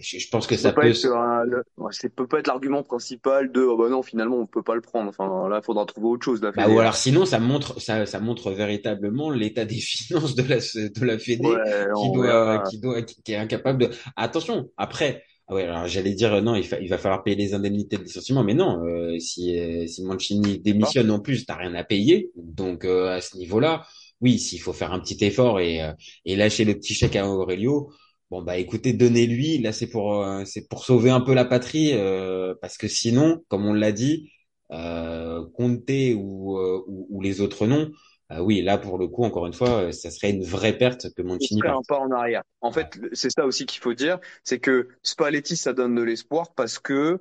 je 0.00 0.28
pense 0.30 0.46
que 0.46 0.56
Ça 0.56 0.70
ça 0.70 0.72
peut 0.72 0.86
être 0.88 1.04
un- 1.06 1.44
le- 1.44 1.62
ouais, 1.76 1.90
peut 2.16 2.26
pas 2.26 2.38
être 2.40 2.46
l'argument 2.46 2.82
principal 2.82 3.50
de, 3.52 3.60
oh 3.62 3.76
bah 3.76 3.88
non, 3.88 4.02
finalement, 4.02 4.36
on 4.38 4.46
peut 4.46 4.62
pas 4.62 4.74
le 4.74 4.80
prendre. 4.80 5.08
Enfin, 5.10 5.48
là, 5.48 5.58
il 5.62 5.64
faudra 5.64 5.84
trouver 5.86 6.08
autre 6.08 6.24
chose, 6.24 6.42
la 6.42 6.52
Bah, 6.56 6.68
ou 6.68 6.78
alors 6.78 6.94
sinon, 6.94 7.26
ça 7.26 7.40
montre, 7.40 7.80
ça, 7.80 8.06
ça 8.06 8.20
montre 8.20 8.52
véritablement 8.52 9.30
l'état 9.30 9.64
des 9.64 9.74
finances 9.80 10.36
de 10.36 10.42
la, 10.42 10.58
de 10.58 11.04
la 11.04 11.18
Fédé 11.18 11.60
Ouais, 11.60 11.86
qui 11.92 12.10
doit, 12.10 12.58
verra. 12.58 12.60
qui 12.60 12.78
doit, 12.78 13.02
qui, 13.02 13.03
qui 13.04 13.32
est 13.32 13.36
incapable 13.36 13.88
de. 13.88 13.90
Attention, 14.16 14.70
après, 14.76 15.22
ah 15.48 15.54
ouais, 15.54 15.64
alors 15.64 15.86
j'allais 15.86 16.14
dire 16.14 16.42
non, 16.42 16.54
il, 16.54 16.64
fa- 16.64 16.80
il 16.80 16.88
va 16.88 16.98
falloir 16.98 17.22
payer 17.22 17.36
les 17.36 17.54
indemnités 17.54 17.96
de 17.98 18.02
licenciement, 18.04 18.44
mais 18.44 18.54
non, 18.54 18.84
euh, 18.86 19.18
si, 19.18 19.58
euh, 19.58 19.86
si 19.86 20.02
Mancini 20.04 20.58
démissionne 20.60 21.10
en 21.10 21.20
plus, 21.20 21.46
t'as 21.46 21.56
rien 21.56 21.74
à 21.74 21.84
payer, 21.84 22.30
donc 22.36 22.84
euh, 22.84 23.10
à 23.16 23.20
ce 23.20 23.36
niveau-là, 23.36 23.86
oui, 24.20 24.38
s'il 24.38 24.60
faut 24.60 24.72
faire 24.72 24.92
un 24.92 25.00
petit 25.00 25.22
effort 25.24 25.60
et, 25.60 25.82
euh, 25.82 25.92
et 26.24 26.36
lâcher 26.36 26.64
le 26.64 26.74
petit 26.74 26.94
chèque 26.94 27.16
à 27.16 27.28
Aurelio. 27.28 27.90
Bon 28.30 28.42
bah 28.42 28.56
écoutez, 28.58 28.92
donnez-lui. 28.92 29.58
Là 29.58 29.72
c'est 29.72 29.86
pour 29.86 30.22
euh, 30.24 30.44
c'est 30.44 30.66
pour 30.68 30.84
sauver 30.84 31.10
un 31.10 31.20
peu 31.20 31.34
la 31.34 31.44
patrie 31.44 31.90
euh, 31.92 32.54
parce 32.60 32.76
que 32.78 32.88
sinon, 32.88 33.42
comme 33.48 33.66
on 33.66 33.72
l'a 33.74 33.92
dit, 33.92 34.30
euh, 34.72 35.44
Conte 35.54 35.90
ou, 35.90 36.58
euh, 36.58 36.82
ou 36.86 37.06
ou 37.10 37.20
les 37.22 37.40
autres 37.40 37.66
noms, 37.66 37.90
euh, 38.32 38.40
oui 38.40 38.62
là 38.62 38.78
pour 38.78 38.98
le 38.98 39.08
coup 39.08 39.24
encore 39.24 39.46
une 39.46 39.52
fois, 39.52 39.84
euh, 39.84 39.92
ça 39.92 40.10
serait 40.10 40.30
une 40.30 40.44
vraie 40.44 40.76
perte 40.78 41.12
que 41.14 41.22
Mancini 41.22 41.62
serait 41.62 41.68
un 41.68 41.82
pas 41.82 41.98
en 41.98 42.10
arrière. 42.10 42.42
En 42.60 42.72
Ouais. 42.72 42.72
fait, 42.72 42.98
c'est 43.12 43.30
ça 43.30 43.44
aussi 43.46 43.66
qu'il 43.66 43.80
faut 43.82 43.94
dire, 43.94 44.18
c'est 44.44 44.60
que 44.60 44.88
Spalletti, 45.02 45.56
ça 45.56 45.72
donne 45.72 45.94
de 45.94 46.02
l'espoir 46.02 46.54
parce 46.54 46.78
que 46.78 47.20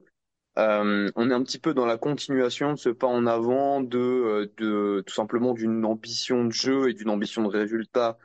euh, 0.60 1.12
on 1.16 1.32
est 1.32 1.34
un 1.34 1.44
petit 1.44 1.60
peu 1.60 1.74
dans 1.74 1.86
la 1.86 1.98
continuation 1.98 2.74
de 2.74 2.78
ce 2.80 2.90
pas 2.90 3.08
en 3.08 3.28
avant 3.28 3.82
de, 3.82 4.00
euh, 4.00 4.54
de 4.58 5.04
tout 5.08 5.14
simplement 5.14 5.54
d'une 5.54 5.86
ambition 5.86 6.46
de 6.46 6.52
jeu 6.52 6.90
et 6.90 6.94
d'une 6.96 7.10
ambition 7.12 7.44
de 7.44 7.50
résultat 7.50 8.18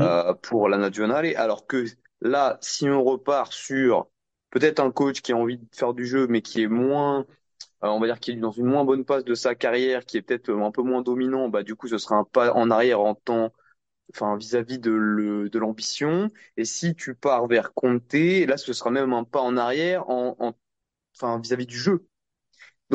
euh, 0.00 0.34
pour 0.34 0.68
la 0.68 0.78
nationale. 0.78 1.26
Et 1.26 1.36
alors 1.36 1.66
que 1.66 1.86
là, 2.22 2.58
si 2.62 2.88
on 2.88 3.04
repart 3.04 3.52
sur 3.52 4.08
peut-être 4.50 4.80
un 4.80 4.90
coach 4.92 5.22
qui 5.22 5.32
a 5.32 5.36
envie 5.36 5.58
de 5.58 5.66
faire 5.74 5.94
du 5.94 6.06
jeu, 6.06 6.26
mais 6.28 6.42
qui 6.42 6.62
est 6.62 6.68
moins, 6.68 7.26
on 7.82 8.00
va 8.00 8.06
dire, 8.06 8.20
qui 8.20 8.32
est 8.32 8.36
dans 8.36 8.50
une 8.50 8.66
moins 8.66 8.84
bonne 8.84 9.04
passe 9.04 9.24
de 9.24 9.34
sa 9.34 9.54
carrière, 9.54 10.04
qui 10.06 10.16
est 10.18 10.22
peut-être 10.22 10.50
un 10.52 10.70
peu 10.70 10.82
moins 10.82 11.02
dominant, 11.02 11.48
bah 11.48 11.62
du 11.62 11.74
coup, 11.76 11.88
ce 11.88 11.98
sera 11.98 12.16
un 12.16 12.24
pas 12.24 12.52
en 12.54 12.70
arrière 12.70 13.00
en 13.00 13.14
temps 13.14 13.52
enfin 14.14 14.36
vis-à-vis 14.36 14.78
de 14.78 14.90
le, 14.92 15.50
de 15.50 15.58
l'ambition. 15.58 16.30
Et 16.56 16.64
si 16.64 16.94
tu 16.94 17.14
pars 17.14 17.46
vers 17.48 17.74
Conte, 17.74 18.14
là, 18.14 18.56
ce 18.58 18.72
sera 18.72 18.90
même 18.90 19.12
un 19.12 19.24
pas 19.24 19.40
en 19.42 19.56
arrière, 19.56 20.08
en, 20.10 20.36
en 20.40 20.54
enfin 21.16 21.40
vis-à-vis 21.40 21.66
du 21.66 21.78
jeu. 21.78 22.06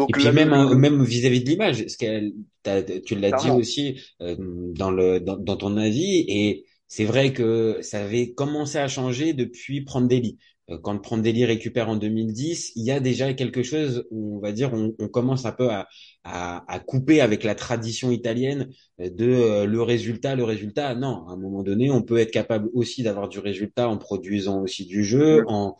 Et 0.07 0.13
Donc 0.13 0.17
puis 0.17 0.23
là, 0.23 0.31
le, 0.31 0.31
même 0.31 0.51
le, 0.69 0.75
même 0.75 1.03
vis-à-vis 1.03 1.43
de 1.43 1.49
l'image, 1.49 1.85
ce 1.87 1.97
qu'elle, 1.97 2.33
t'as- 2.63 2.81
tu 3.01 3.15
l'as 3.15 3.31
dit 3.31 3.51
aussi 3.51 3.99
euh, 4.21 4.35
dans 4.39 4.91
le 4.91 5.19
dans, 5.19 5.37
dans 5.37 5.55
ton 5.57 5.77
avis, 5.77 6.25
et 6.27 6.65
c'est 6.87 7.05
vrai 7.05 7.33
que 7.33 7.79
ça 7.81 8.01
avait 8.03 8.33
commencé 8.33 8.77
à 8.77 8.87
changer 8.87 9.33
depuis 9.33 9.81
Prandelli. 9.81 10.37
Euh, 10.37 10.37
Quand 10.77 10.97
Prandelli 10.99 11.45
récupère 11.45 11.89
en 11.89 11.95
2010, 11.95 12.73
il 12.75 12.85
y 12.85 12.91
a 12.91 12.99
déjà 12.99 13.33
quelque 13.33 13.63
chose 13.63 14.05
où 14.11 14.37
on 14.37 14.39
va 14.39 14.51
dire 14.51 14.73
on, 14.73 14.93
on 14.99 15.07
commence 15.07 15.45
un 15.45 15.51
peu 15.51 15.69
à, 15.69 15.87
à, 16.23 16.63
à 16.71 16.79
couper 16.79 17.21
avec 17.21 17.43
la 17.43 17.55
tradition 17.55 18.11
italienne 18.11 18.69
de 18.99 19.25
euh, 19.25 19.65
le 19.65 19.81
résultat, 19.81 20.35
le 20.35 20.43
résultat. 20.43 20.95
Non, 20.95 21.27
à 21.27 21.33
un 21.33 21.37
moment 21.37 21.63
donné, 21.63 21.91
on 21.91 22.01
peut 22.01 22.17
être 22.17 22.31
capable 22.31 22.69
aussi 22.73 23.03
d'avoir 23.03 23.29
du 23.29 23.39
résultat 23.39 23.89
en 23.89 23.97
produisant 23.97 24.61
aussi 24.61 24.85
du 24.85 25.03
jeu, 25.03 25.43
en 25.47 25.75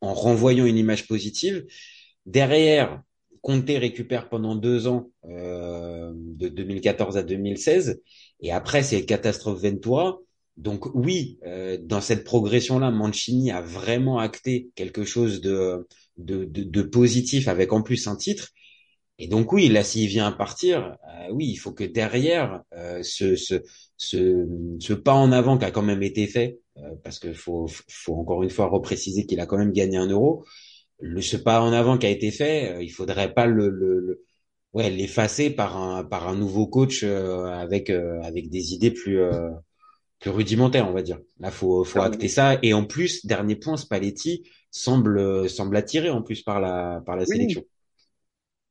en 0.00 0.12
renvoyant 0.12 0.66
une 0.66 0.76
image 0.76 1.06
positive. 1.06 1.64
Derrière, 2.26 3.02
Conte 3.40 3.68
récupère 3.68 4.28
pendant 4.28 4.54
deux 4.54 4.86
ans, 4.86 5.10
euh, 5.28 6.12
de 6.14 6.48
2014 6.48 7.16
à 7.16 7.22
2016, 7.22 8.00
et 8.40 8.52
après 8.52 8.82
c'est 8.82 9.04
catastrophe 9.04 9.60
Ventura. 9.60 10.18
Donc 10.56 10.86
oui, 10.94 11.38
euh, 11.46 11.78
dans 11.82 12.00
cette 12.00 12.24
progression-là, 12.24 12.90
Mancini 12.90 13.50
a 13.50 13.60
vraiment 13.60 14.18
acté 14.18 14.70
quelque 14.76 15.04
chose 15.04 15.40
de, 15.40 15.86
de, 16.16 16.44
de, 16.44 16.62
de 16.62 16.82
positif 16.82 17.48
avec 17.48 17.72
en 17.72 17.82
plus 17.82 18.06
un 18.06 18.16
titre. 18.16 18.50
Et 19.18 19.28
donc 19.28 19.52
oui, 19.52 19.68
là 19.68 19.84
s'il 19.84 20.08
vient 20.08 20.26
à 20.28 20.32
partir, 20.32 20.96
euh, 21.08 21.28
oui, 21.32 21.46
il 21.48 21.56
faut 21.56 21.72
que 21.72 21.84
derrière 21.84 22.62
euh, 22.74 23.02
ce, 23.02 23.36
ce, 23.36 23.56
ce, 23.96 24.46
ce 24.80 24.92
pas 24.94 25.14
en 25.14 25.32
avant 25.32 25.58
qui 25.58 25.64
a 25.66 25.70
quand 25.70 25.82
même 25.82 26.02
été 26.02 26.26
fait, 26.26 26.58
euh, 26.78 26.82
parce 27.04 27.18
que 27.20 27.32
faut, 27.32 27.68
faut 27.88 28.16
encore 28.16 28.42
une 28.42 28.50
fois 28.50 28.66
repréciser 28.68 29.26
qu'il 29.26 29.40
a 29.40 29.46
quand 29.46 29.58
même 29.58 29.72
gagné 29.72 29.96
un 29.98 30.08
euro 30.08 30.44
le 31.00 31.22
ce 31.22 31.36
pas 31.36 31.60
en 31.62 31.72
avant 31.72 31.98
qui 31.98 32.06
a 32.06 32.10
été 32.10 32.30
fait, 32.30 32.74
euh, 32.76 32.82
il 32.82 32.90
faudrait 32.90 33.34
pas 33.34 33.46
le, 33.46 33.68
le, 33.70 34.00
le- 34.00 34.24
ouais 34.74 34.90
l'effacer 34.90 35.50
par 35.50 35.76
un 35.76 36.04
par 36.04 36.28
un 36.28 36.36
nouveau 36.36 36.66
coach 36.68 37.02
euh, 37.04 37.44
avec 37.46 37.90
avec 37.90 38.50
des 38.50 38.74
idées 38.74 38.90
plus 38.92 39.18
euh, 40.26 40.32
plus 40.32 40.36
rudimentaires, 40.36 40.88
on 40.88 40.92
va 40.92 41.02
dire. 41.02 41.18
Là, 41.38 41.50
faut 41.50 41.84
faut 41.84 42.02
clairement. 42.02 42.02
acter 42.02 42.28
ça. 42.28 42.58
Et 42.62 42.74
en 42.74 42.84
plus, 42.84 43.26
dernier 43.26 43.56
point, 43.56 43.76
Spalletti 43.76 44.44
semble 44.70 45.18
euh, 45.18 45.48
semble 45.48 45.76
attiré 45.76 46.10
en 46.10 46.22
plus 46.22 46.42
par 46.42 46.60
la 46.60 47.02
par 47.06 47.16
la 47.16 47.26
Oui, 47.26 47.26
sélection. 47.26 47.64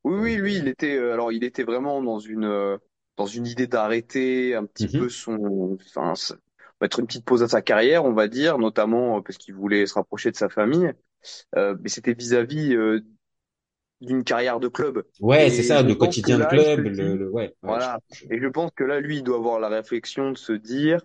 oui, 0.04 0.20
oui, 0.20 0.36
lui, 0.38 0.58
euh, 0.58 0.58
il 0.58 0.68
était, 0.68 0.98
euh, 0.98 1.14
alors 1.14 1.32
il 1.32 1.44
était 1.44 1.64
vraiment 1.64 2.02
dans 2.02 2.20
une, 2.20 2.44
euh, 2.46 2.78
dans 3.16 3.26
une 3.26 3.48
idée 3.48 3.68
d'arrêter 3.68 4.54
un 4.56 4.66
petit 4.66 4.90
peu 4.90 5.08
mhm. 5.08 5.10
son, 5.10 5.78
enfin, 5.96 6.14
mettre 6.82 7.00
une 7.00 7.08
petite 7.08 7.26
pause 7.26 7.42
à 7.44 7.48
sa 7.48 7.62
carrière, 7.62 8.04
on 8.06 8.14
va 8.14 8.28
dire, 8.28 8.58
notamment 8.58 9.18
euh, 9.20 9.22
parce 9.22 9.38
qu'il 9.38 9.54
voulait 9.56 9.86
se 9.86 9.94
rapprocher 9.94 10.32
de 10.32 10.36
sa 10.36 10.50
famille. 10.50 10.92
Euh, 11.58 11.76
mais 11.82 11.90
c'était 11.90 12.14
vis-à-vis 12.14 12.76
euh, 12.76 13.02
d'une 14.02 14.24
carrière 14.24 14.60
de 14.60 14.68
club. 14.68 15.04
Ouais, 15.20 15.50
c'est 15.50 15.64
ça, 15.64 15.84
que 15.84 15.94
quotidien 15.96 16.38
de 16.40 16.46
là, 16.46 16.46
club, 16.46 16.88
le, 16.88 16.90
dit, 16.92 17.18
le 17.18 17.30
ouais, 17.32 17.56
voilà. 17.64 18.00
je- 18.12 18.26
Et 18.30 18.40
je 18.42 18.48
pense 18.48 18.72
que 18.76 18.84
là, 18.84 19.00
lui, 19.00 19.18
il 19.18 19.24
doit 19.24 19.38
avoir 19.38 19.60
la 19.60 19.70
réflexion 19.70 20.32
de 20.32 20.38
se 20.38 20.54
dire, 20.54 21.02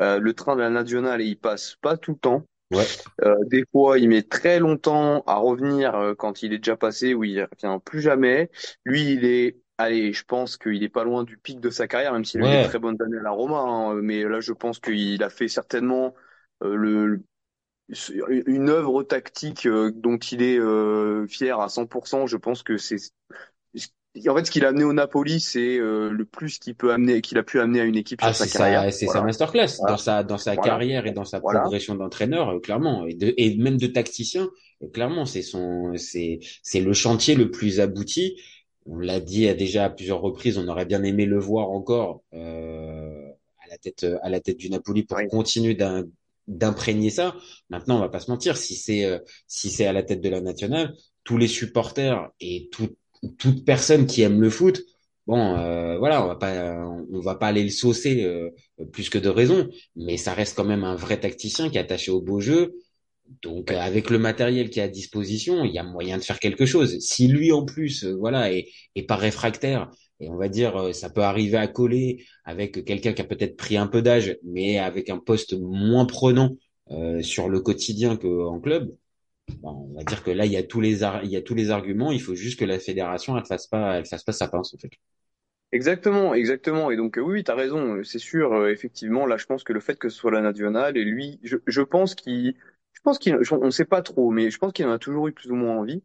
euh, 0.00 0.18
le 0.18 0.34
train 0.34 0.56
de 0.56 0.60
la 0.60 0.70
nationale, 0.70 1.22
il 1.22 1.36
passe 1.38 1.76
pas 1.80 1.96
tout 1.96 2.12
le 2.12 2.18
temps. 2.18 2.42
ouais, 2.70 2.86
Euh, 3.24 3.34
des 3.46 3.64
fois, 3.72 3.98
il 3.98 4.08
met 4.08 4.22
très 4.22 4.58
longtemps 4.60 5.22
à 5.26 5.36
revenir 5.36 5.94
euh, 5.94 6.14
quand 6.14 6.42
il 6.42 6.52
est 6.52 6.58
déjà 6.58 6.76
passé 6.76 7.14
ou 7.14 7.24
il 7.24 7.42
revient 7.42 7.78
plus 7.84 8.00
jamais. 8.00 8.50
Lui, 8.84 9.12
il 9.12 9.24
est, 9.24 9.58
allez, 9.78 10.12
je 10.12 10.24
pense 10.24 10.56
qu'il 10.56 10.82
est 10.82 10.88
pas 10.88 11.04
loin 11.04 11.24
du 11.24 11.38
pic 11.38 11.60
de 11.60 11.70
sa 11.70 11.88
carrière, 11.88 12.12
même 12.12 12.24
s'il 12.24 12.42
a 12.42 12.44
eu 12.44 12.50
des 12.50 12.60
ouais. 12.60 12.62
très 12.62 12.78
bonnes 12.78 13.00
années 13.02 13.18
à 13.18 13.22
la 13.22 13.30
Roma. 13.30 13.58
hein. 13.58 13.94
mais 14.02 14.24
là, 14.24 14.40
je 14.40 14.52
pense 14.52 14.80
qu'il 14.80 15.22
a 15.22 15.30
fait 15.30 15.48
certainement 15.48 16.14
euh, 16.62 16.74
le, 16.76 17.22
une 18.46 18.68
œuvre 18.68 19.02
tactique 19.02 19.66
euh, 19.66 19.92
dont 19.94 20.18
il 20.18 20.42
est 20.42 20.58
euh, 20.58 21.26
fier 21.28 21.60
à 21.60 21.68
100%. 21.68 22.26
Je 22.26 22.36
pense 22.36 22.62
que 22.62 22.76
c'est 22.78 22.96
en 24.28 24.34
fait 24.36 24.44
ce 24.46 24.50
qu'il 24.50 24.64
a 24.64 24.68
amené 24.68 24.84
au 24.84 24.92
Napoli, 24.92 25.40
c'est 25.40 25.78
euh, 25.78 26.10
le 26.10 26.24
plus 26.24 26.58
qu'il 26.58 26.74
peut 26.74 26.92
amener, 26.92 27.20
qu'il 27.20 27.38
a 27.38 27.42
pu 27.42 27.60
amener 27.60 27.80
à 27.80 27.84
une 27.84 27.96
équipe 27.96 28.20
Ah, 28.20 28.32
sur 28.32 28.34
sa 28.34 28.46
c'est 28.46 28.48
carrière. 28.48 28.86
sa, 28.86 28.90
c'est 28.90 29.08
sa 29.08 29.20
Voilà, 29.20 29.20
masterclass 29.20 29.84
dans 29.86 29.98
sa, 29.98 30.22
dans 30.24 30.38
sa 30.38 30.56
voilà, 30.56 30.62
carrière 30.64 31.06
et 31.06 31.12
dans 31.12 31.24
sa 31.26 31.40
progression 31.42 31.94
d'entraîneur, 31.94 32.48
euh, 32.50 32.60
clairement, 32.60 33.06
et 33.06 33.14
de, 33.14 33.34
et 33.36 33.56
même 33.58 33.76
de 33.76 33.86
tacticien, 33.86 34.48
euh, 34.82 34.88
clairement, 34.88 35.26
c'est 35.26 35.42
son, 35.42 35.92
c'est, 35.96 36.38
c'est 36.62 36.80
le 36.80 36.94
chantier 36.94 37.34
le 37.34 37.50
plus 37.50 37.78
abouti. 37.78 38.36
On 38.86 38.98
l'a 38.98 39.20
dit 39.20 39.48
à 39.48 39.54
déjà 39.54 39.84
à 39.84 39.90
plusieurs 39.90 40.20
reprises, 40.22 40.56
on 40.58 40.66
aurait 40.68 40.86
bien 40.86 41.02
aimé 41.02 41.26
le 41.26 41.38
voir 41.38 41.70
encore 41.70 42.22
euh, 42.32 43.28
à 43.62 43.68
la 43.68 43.76
tête, 43.78 44.06
à 44.22 44.30
la 44.30 44.40
tête 44.40 44.56
du 44.56 44.70
Napoli 44.70 45.02
pour 45.04 45.18
Oui. 45.18 45.26
continuer 45.26 45.74
d'un- 45.74 46.04
d'imprégner 46.48 47.10
ça. 47.10 47.36
Maintenant, 47.70 47.96
on 47.96 48.00
va 48.00 48.08
pas 48.08 48.20
se 48.20 48.30
mentir, 48.30 48.56
si 48.56 48.76
c'est, 48.76 49.04
euh, 49.04 49.18
si 49.46 49.70
c'est 49.70 49.86
à 49.86 49.92
la 49.92 50.02
tête 50.04 50.20
de 50.22 50.28
la 50.30 50.40
nationale, 50.40 50.94
tous 51.24 51.36
les 51.38 51.48
supporters 51.48 52.30
et 52.40 52.68
tout, 52.72 52.88
toute 53.36 53.64
personne 53.64 54.06
qui 54.06 54.22
aime 54.22 54.40
le 54.40 54.50
foot 54.50 54.82
Bon, 55.26 55.56
euh, 55.56 55.98
voilà, 55.98 56.22
on 56.24 56.28
va 56.28 56.36
pas, 56.36 56.86
on 57.10 57.20
va 57.20 57.34
pas 57.34 57.48
aller 57.48 57.64
le 57.64 57.70
saucer 57.70 58.22
euh, 58.24 58.50
plus 58.92 59.10
que 59.10 59.18
de 59.18 59.28
raison, 59.28 59.68
mais 59.96 60.16
ça 60.16 60.34
reste 60.34 60.56
quand 60.56 60.64
même 60.64 60.84
un 60.84 60.94
vrai 60.94 61.18
tacticien 61.18 61.68
qui 61.68 61.78
est 61.78 61.80
attaché 61.80 62.12
au 62.12 62.20
beau 62.20 62.40
jeu. 62.40 62.76
Donc, 63.42 63.72
euh, 63.72 63.78
avec 63.80 64.10
le 64.10 64.18
matériel 64.18 64.70
qui 64.70 64.78
est 64.78 64.84
à 64.84 64.88
disposition, 64.88 65.64
il 65.64 65.72
y 65.72 65.78
a 65.78 65.82
moyen 65.82 66.18
de 66.18 66.22
faire 66.22 66.38
quelque 66.38 66.64
chose. 66.64 67.00
Si 67.00 67.26
lui 67.26 67.50
en 67.50 67.64
plus, 67.64 68.04
voilà, 68.04 68.52
est, 68.52 68.68
est 68.94 69.02
pas 69.02 69.16
réfractaire, 69.16 69.90
et 70.20 70.30
on 70.30 70.36
va 70.36 70.48
dire, 70.48 70.94
ça 70.94 71.10
peut 71.10 71.22
arriver 71.22 71.58
à 71.58 71.66
coller 71.66 72.24
avec 72.44 72.84
quelqu'un 72.84 73.12
qui 73.12 73.20
a 73.20 73.24
peut-être 73.24 73.56
pris 73.56 73.76
un 73.76 73.88
peu 73.88 74.02
d'âge, 74.02 74.38
mais 74.44 74.78
avec 74.78 75.10
un 75.10 75.18
poste 75.18 75.54
moins 75.58 76.06
prenant 76.06 76.56
sur 77.20 77.48
le 77.50 77.60
quotidien 77.60 78.16
qu'en 78.16 78.60
club. 78.60 78.94
On 79.62 79.92
va 79.94 80.04
dire 80.04 80.22
que 80.22 80.30
là, 80.30 80.46
il 80.46 80.52
y 80.52 80.56
a 80.56 80.62
tous 80.62 80.80
les 80.80 81.02
il 81.02 81.30
y 81.30 81.36
a 81.36 81.42
tous 81.42 81.54
les 81.54 81.70
arguments. 81.70 82.12
Il 82.12 82.22
faut 82.22 82.34
juste 82.34 82.58
que 82.58 82.64
la 82.64 82.78
fédération, 82.78 83.36
elle 83.36 83.44
fasse 83.44 83.66
pas, 83.66 83.98
elle 83.98 84.06
fasse 84.06 84.24
pas 84.24 84.32
sa 84.32 84.48
pince 84.48 84.74
en 84.74 84.78
fait. 84.78 84.90
Exactement, 85.72 86.34
exactement. 86.34 86.90
Et 86.90 86.96
donc, 86.96 87.18
euh, 87.18 87.20
oui, 87.22 87.44
t'as 87.44 87.54
raison. 87.54 88.02
C'est 88.04 88.18
sûr, 88.18 88.52
euh, 88.52 88.70
effectivement, 88.70 89.26
là, 89.26 89.36
je 89.36 89.46
pense 89.46 89.64
que 89.64 89.72
le 89.72 89.80
fait 89.80 89.98
que 89.98 90.08
ce 90.08 90.16
soit 90.18 90.30
la 90.30 90.40
nationale 90.40 90.96
et 90.96 91.04
lui, 91.04 91.38
je, 91.42 91.56
je 91.66 91.82
pense 91.82 92.14
qu'il, 92.14 92.54
je 92.92 93.00
pense 93.02 93.18
qu'il, 93.18 93.36
on 93.52 93.70
sait 93.70 93.84
pas 93.84 94.02
trop, 94.02 94.30
mais 94.30 94.50
je 94.50 94.58
pense 94.58 94.72
qu'il 94.72 94.86
en 94.86 94.92
a 94.92 94.98
toujours 94.98 95.28
eu 95.28 95.32
plus 95.32 95.50
ou 95.50 95.56
moins 95.56 95.76
envie. 95.76 96.02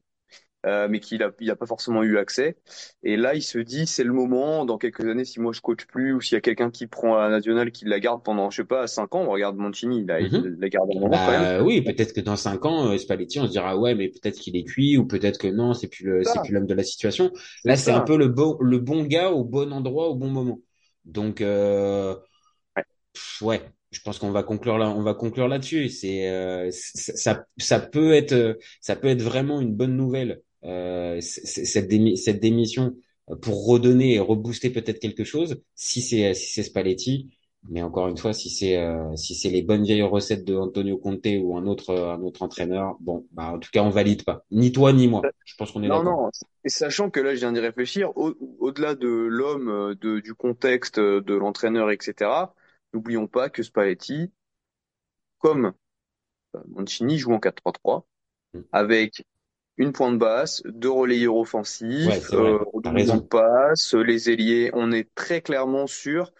Euh, 0.65 0.87
mais 0.89 0.99
qu'il 0.99 1.23
a, 1.23 1.31
il 1.39 1.49
a 1.51 1.55
pas 1.55 1.65
forcément 1.65 2.03
eu 2.03 2.17
accès. 2.17 2.57
Et 3.03 3.17
là, 3.17 3.33
il 3.35 3.41
se 3.41 3.57
dit, 3.59 3.87
c'est 3.87 4.03
le 4.03 4.13
moment, 4.13 4.65
dans 4.65 4.77
quelques 4.77 5.01
années, 5.01 5.25
si 5.25 5.39
moi 5.39 5.53
je 5.53 5.61
coach 5.61 5.85
plus, 5.85 6.13
ou 6.13 6.21
s'il 6.21 6.35
y 6.35 6.37
a 6.37 6.41
quelqu'un 6.41 6.69
qui 6.71 6.87
prend 6.87 7.15
la 7.17 7.29
nationale, 7.29 7.71
qui 7.71 7.85
la 7.85 7.99
garde 7.99 8.23
pendant, 8.23 8.49
je 8.49 8.57
sais 8.57 8.63
pas, 8.67 8.87
cinq 8.87 9.15
ans, 9.15 9.21
on 9.21 9.29
regarde 9.31 9.57
Mancini, 9.57 10.01
il, 10.01 10.11
a, 10.11 10.21
Mhm. 10.21 10.29
il 10.29 10.57
la 10.59 10.69
garde 10.69 10.89
un 10.95 10.99
moment 10.99 11.17
quand 11.19 11.31
même. 11.31 11.41
Bah 11.41 11.63
oui, 11.63 11.81
peut-être 11.81 12.13
que 12.13 12.21
dans 12.21 12.35
cinq 12.35 12.65
ans, 12.65 12.91
euh, 12.91 12.97
Spalletti, 12.97 13.39
on 13.39 13.47
se 13.47 13.51
dira 13.51 13.77
ouais, 13.77 13.95
mais 13.95 14.09
peut-être 14.09 14.39
qu'il 14.39 14.55
est 14.55 14.63
cuit, 14.63 14.97
ou 14.97 15.05
peut-être 15.07 15.39
que 15.39 15.47
non, 15.47 15.73
c'est 15.73 15.87
plus 15.87 16.05
le, 16.05 16.23
c'est 16.23 16.41
plus 16.41 16.53
l'homme 16.53 16.67
de 16.67 16.73
la 16.73 16.83
situation. 16.83 17.31
Là, 17.65 17.75
c'est 17.75 17.91
un 17.91 18.01
peu 18.01 18.17
le 18.17 18.27
bon, 18.27 18.57
le 18.61 18.77
bon 18.79 19.03
gars 19.03 19.31
au 19.31 19.43
bon 19.43 19.71
endroit 19.73 20.09
au 20.09 20.15
bon 20.15 20.29
moment. 20.29 20.59
Donc 21.05 21.41
euh, 21.41 22.15
Ouais. 22.75 22.83
pff, 23.13 23.41
ouais, 23.41 23.61
je 23.91 24.01
pense 24.01 24.19
qu'on 24.19 24.31
va 24.31 24.43
conclure 24.43 24.77
là, 24.77 24.89
on 24.89 25.01
va 25.01 25.13
conclure 25.13 25.47
là-dessus. 25.47 25.89
C'est 25.89 26.29
euh, 26.29 26.69
ça, 26.71 27.45
ça 27.57 27.79
peut 27.79 28.13
être, 28.13 28.33
euh, 28.33 28.53
ça 28.81 28.95
peut 28.95 29.07
être 29.07 29.21
vraiment 29.21 29.61
une 29.61 29.73
bonne 29.75 29.95
nouvelle 29.95 30.41
cette 31.21 31.89
démi- 31.89 32.15
cette 32.17 32.39
démission 32.39 32.95
euh, 33.29 33.35
pour 33.35 33.65
redonner 33.67 34.15
et 34.15 34.19
rebooster 34.19 34.69
peut-être 34.69 34.99
quelque 34.99 35.23
chose 35.23 35.61
si 35.75 36.01
c'est 36.01 36.33
si 36.33 36.53
c'est 36.53 36.63
Spalletti. 36.63 37.31
Mais 37.69 37.83
encore 37.83 38.07
une 38.07 38.17
fois, 38.17 38.33
si 38.33 38.49
c'est 38.49 38.77
euh, 38.77 39.15
si 39.15 39.35
c'est 39.35 39.49
les 39.49 39.61
bonnes 39.61 39.83
vieilles 39.83 40.01
recettes 40.01 40.43
de 40.45 40.55
Antonio 40.55 40.97
Conte 40.97 41.27
ou 41.41 41.57
un 41.57 41.67
autre 41.67 41.93
un 41.95 42.21
autre 42.21 42.41
entraîneur, 42.41 42.97
bon, 42.99 43.27
bah 43.31 43.51
en 43.53 43.59
tout 43.59 43.69
cas 43.71 43.83
on 43.83 43.89
valide 43.91 44.23
pas. 44.23 44.45
Ni 44.51 44.71
toi 44.71 44.93
ni 44.93 45.07
moi. 45.07 45.21
Je 45.45 45.55
pense 45.55 45.71
qu'on 45.71 45.83
est 45.83 45.89
Non, 45.89 46.03
d'accord. 46.03 46.03
non. 46.03 46.29
Et 46.63 46.69
sachant 46.69 47.09
que 47.11 47.19
là, 47.19 47.33
je 47.35 47.39
viens 47.39 47.51
d'y 47.51 47.59
réfléchir, 47.59 48.15
au- 48.17 48.35
au-delà 48.59 48.95
de 48.95 49.07
l'homme, 49.07 49.69
euh, 49.69 49.95
de, 49.95 50.19
du 50.19 50.33
contexte, 50.33 50.97
euh, 50.99 51.21
de 51.21 51.33
l'entraîneur, 51.35 51.91
etc., 51.91 52.53
n'oublions 52.93 53.27
pas 53.27 53.49
que 53.49 53.63
Spalletti, 53.63 54.31
comme 55.39 55.73
euh, 56.55 56.61
Mancini, 56.69 57.17
joue 57.19 57.33
en 57.33 57.39
4-3-3, 57.39 58.07
Mm. 58.53 58.61
avec 58.71 59.25
une 59.81 59.91
pointe 59.93 60.17
basse, 60.17 60.61
deux 60.65 60.91
relayeurs 60.91 61.35
offensifs, 61.35 62.33
euh, 62.33 62.59
passe, 63.19 63.93
les 63.93 64.29
ailiers. 64.29 64.69
On 64.73 64.91
est 64.91 65.13
très 65.15 65.41
clairement 65.41 65.87
sur 65.87 66.31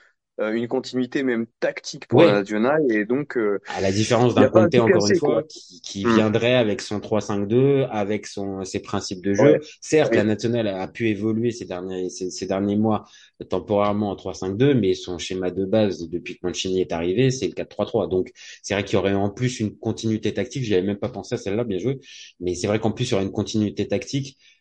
une 0.50 0.68
continuité 0.68 1.24
même 1.24 1.46
tactique 1.60 2.08
pour 2.08 2.24
la 2.24 2.32
nationale. 2.32 2.82
Et 2.92 3.06
donc, 3.06 3.38
euh, 3.38 3.60
À 3.68 3.80
la 3.82 3.92
différence 3.92 4.36
d'un 4.36 4.50
Conte, 4.50 4.76
encore 4.76 5.08
une 5.08 5.16
fois, 5.16 5.34
quoi. 5.34 5.44
qui, 5.44 5.82
qui 5.82 6.06
Mm. 6.06 6.14
viendrait 6.16 6.56
avec 6.56 6.82
son 6.82 7.00
3-5-2, 7.00 7.86
avec 7.90 8.28
son, 8.28 8.64
ses 8.66 8.80
principes 8.82 9.24
de 9.24 9.34
jeu. 9.34 9.54
Ouais. 9.54 9.60
Certes, 9.82 10.12
Ouais. 10.12 10.18
la 10.18 10.24
nationale 10.24 10.68
a 10.68 10.88
pu 10.88 11.10
évoluer 11.10 11.52
ces 11.52 11.66
derniers, 11.66 12.10
ces, 12.10 12.30
ces 12.32 12.46
derniers 12.48 12.76
mois 12.76 13.06
euh, 13.42 13.46
temporairement 13.46 14.10
en 14.12 14.16
3-5-2, 14.16 14.74
mais 14.74 14.94
son 14.94 15.18
schéma 15.18 15.52
de 15.52 15.66
base 15.66 16.10
depuis 16.10 16.36
que 16.36 16.40
Mancini 16.48 16.82
est 16.82 16.92
arrivé, 16.92 17.32
c'est 17.32 17.48
le 17.48 17.54
4-3-3. 17.54 18.08
Donc, 18.08 18.32
c'est 18.62 18.74
vrai 18.74 18.84
qu'il 18.84 18.96
y 18.96 18.98
aurait 18.98 19.14
en 19.14 19.30
plus 19.30 19.60
une 19.60 19.78
continuité 19.78 20.34
tactique. 20.34 20.64
J'y 20.64 20.74
avais 20.76 20.86
même 20.88 20.98
pas 21.00 21.10
pensé 21.10 21.36
à 21.36 21.38
celle-là, 21.38 21.64
bien 21.64 21.78
joué. 21.80 22.00
Mais 22.40 22.56
c'est 22.56 22.68
vrai 22.68 22.80
qu'en 22.80 22.92
plus, 22.92 23.06
il 23.10 23.12
y 23.12 23.14
aurait 23.16 23.24
une 23.24 23.32
continuité 23.32 23.88
tactique 23.88 24.38
euh, 24.38 24.61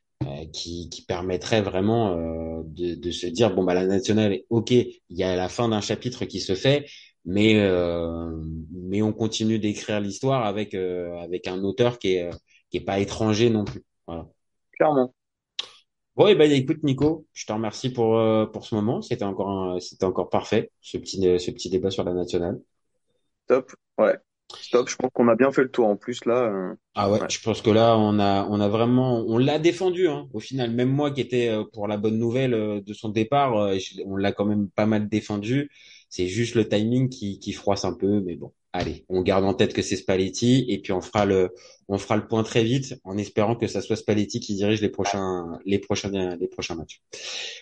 qui, 0.53 0.89
qui 0.91 1.03
permettrait 1.05 1.63
vraiment 1.63 2.13
euh, 2.17 2.63
de, 2.65 2.95
de 2.95 3.11
se 3.11 3.27
dire 3.27 3.55
bon 3.55 3.65
bah 3.65 3.75
la 3.75 3.87
nationale, 3.87 4.39
ok, 4.51 4.71
il 4.73 4.97
y 5.11 5.23
a 5.25 5.37
la 5.37 5.49
fin 5.49 5.69
d'un 5.69 5.81
chapitre 5.81 6.25
qui 6.25 6.41
se 6.41 6.55
fait, 6.55 6.87
mais 7.25 7.59
euh, 7.61 8.31
mais 8.73 9.03
on 9.03 9.13
continue 9.13 9.59
d'écrire 9.59 10.01
l'histoire 10.01 10.45
avec 10.47 10.75
euh, 10.75 11.17
avec 11.21 11.47
un 11.47 11.63
auteur 11.65 11.99
qui 11.99 12.15
est 12.15 12.25
euh, 12.29 12.33
qui 12.71 12.79
est 12.79 12.81
pas 12.85 12.99
étranger 13.01 13.51
non 13.51 13.65
plus. 13.65 13.83
Voilà. 14.07 14.29
Clairement. 14.73 15.15
Bon 16.17 16.27
et 16.27 16.35
ben 16.35 16.51
écoute 16.53 16.83
Nico, 16.83 17.27
je 17.33 17.47
te 17.47 17.53
remercie 17.53 17.91
pour 17.93 18.17
euh, 18.19 18.47
pour 18.47 18.65
ce 18.67 18.75
moment. 18.75 19.01
C'était 19.03 19.25
encore 19.25 19.49
un- 19.51 19.81
c'était 19.81 20.05
encore 20.05 20.29
parfait 20.29 20.71
ce 20.81 20.99
petit 20.99 21.27
euh, 21.27 21.39
ce 21.39 21.51
petit 21.51 21.71
débat 21.71 21.91
sur 21.91 22.05
la 22.05 22.13
nationale. 22.13 22.61
Top. 23.47 23.75
Ouais. 23.99 24.19
Stop. 24.59 24.89
Je 24.89 24.97
pense 24.97 25.11
qu'on 25.13 25.29
a 25.29 25.35
bien 25.37 25.53
fait 25.53 25.63
le 25.63 25.71
tour 25.71 25.87
en 25.89 25.97
plus 25.97 26.25
là. 26.25 26.35
euh. 26.45 26.75
Ah 26.97 27.09
ouais, 27.11 27.21
Ouais. 27.21 27.29
je 27.29 27.39
pense 27.41 27.63
que 27.63 27.71
là 27.71 27.97
on 27.97 28.19
a 28.19 28.45
on 28.51 28.61
a 28.61 28.69
vraiment 28.69 29.21
on 29.27 29.39
l'a 29.39 29.59
défendu 29.61 30.09
hein. 30.09 30.29
Au 30.33 30.41
final, 30.41 30.73
même 30.73 30.91
moi 30.91 31.13
qui 31.13 31.21
étais 31.21 31.49
euh, 31.49 31.63
pour 31.73 31.87
la 31.87 31.97
bonne 31.97 32.19
nouvelle 32.19 32.53
euh, 32.53 32.81
de 32.81 32.93
son 32.95 33.11
départ, 33.11 33.55
on 34.07 34.17
l'a 34.17 34.33
quand 34.33 34.45
même 34.45 34.69
pas 34.71 34.87
mal 34.87 35.09
défendu. 35.09 35.71
C'est 36.11 36.27
juste 36.27 36.55
le 36.55 36.68
timing 36.68 37.09
qui 37.09 37.38
qui 37.38 37.53
froisse 37.53 37.85
un 37.85 37.94
peu, 37.94 38.20
mais 38.20 38.37
bon. 38.37 38.53
Allez, 38.73 39.05
on 39.09 39.23
garde 39.23 39.44
en 39.44 39.55
tête 39.55 39.73
que 39.73 39.83
c'est 39.83 39.96
Spalletti 39.96 40.64
et 40.68 40.81
puis 40.81 40.92
on 40.92 41.01
fera 41.01 41.25
le 41.25 41.53
on 41.88 41.99
fera 41.99 42.16
le 42.16 42.29
point 42.29 42.44
très 42.44 42.62
vite 42.62 42.94
en 43.03 43.18
espérant 43.18 43.57
que 43.57 43.66
ça 43.66 43.81
soit 43.81 43.96
Spalletti 43.96 44.38
qui 44.38 44.55
dirige 44.55 44.81
les 44.81 44.90
prochains 44.90 45.59
les 45.64 45.81
prochains 45.81 46.37
les 46.37 46.46
prochains 46.46 46.77
matchs. 46.77 47.03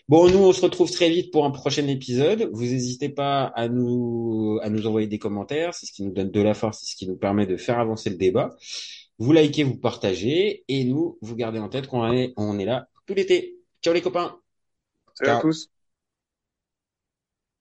Bon, 0.08 0.28
nous 0.28 0.38
on 0.38 0.52
se 0.52 0.60
retrouve 0.60 0.90
très 0.90 1.08
vite 1.08 1.30
pour 1.32 1.46
un 1.46 1.50
prochain 1.50 1.86
épisode. 1.86 2.50
Vous 2.52 2.64
n'hésitez 2.64 3.08
pas 3.08 3.44
à 3.44 3.68
nous 3.68 4.58
à 4.62 4.68
nous 4.68 4.86
envoyer 4.86 5.06
des 5.06 5.18
commentaires, 5.18 5.72
c'est 5.72 5.86
ce 5.86 5.92
qui 5.92 6.02
nous 6.02 6.12
donne 6.12 6.30
de 6.30 6.40
la 6.42 6.52
force, 6.52 6.80
c'est 6.80 6.92
ce 6.92 6.96
qui 6.96 7.06
nous 7.06 7.16
permet 7.16 7.46
de 7.46 7.56
faire 7.56 7.78
avancer 7.78 8.10
le 8.10 8.16
débat. 8.16 8.50
Vous 9.18 9.32
likez, 9.32 9.64
vous 9.64 9.76
partagez, 9.76 10.64
et 10.68 10.84
nous, 10.84 11.18
vous 11.22 11.34
gardez 11.34 11.58
en 11.58 11.68
tête 11.68 11.88
qu'on 11.88 12.12
est, 12.12 12.34
on 12.36 12.58
est 12.58 12.64
là 12.64 12.88
tout 13.06 13.14
l'été. 13.14 13.56
Ciao 13.82 13.94
les 13.94 14.02
copains! 14.02 14.38
Salut 15.14 15.30
à 15.30 15.34
Ciao. 15.34 15.42
tous. 15.42 15.70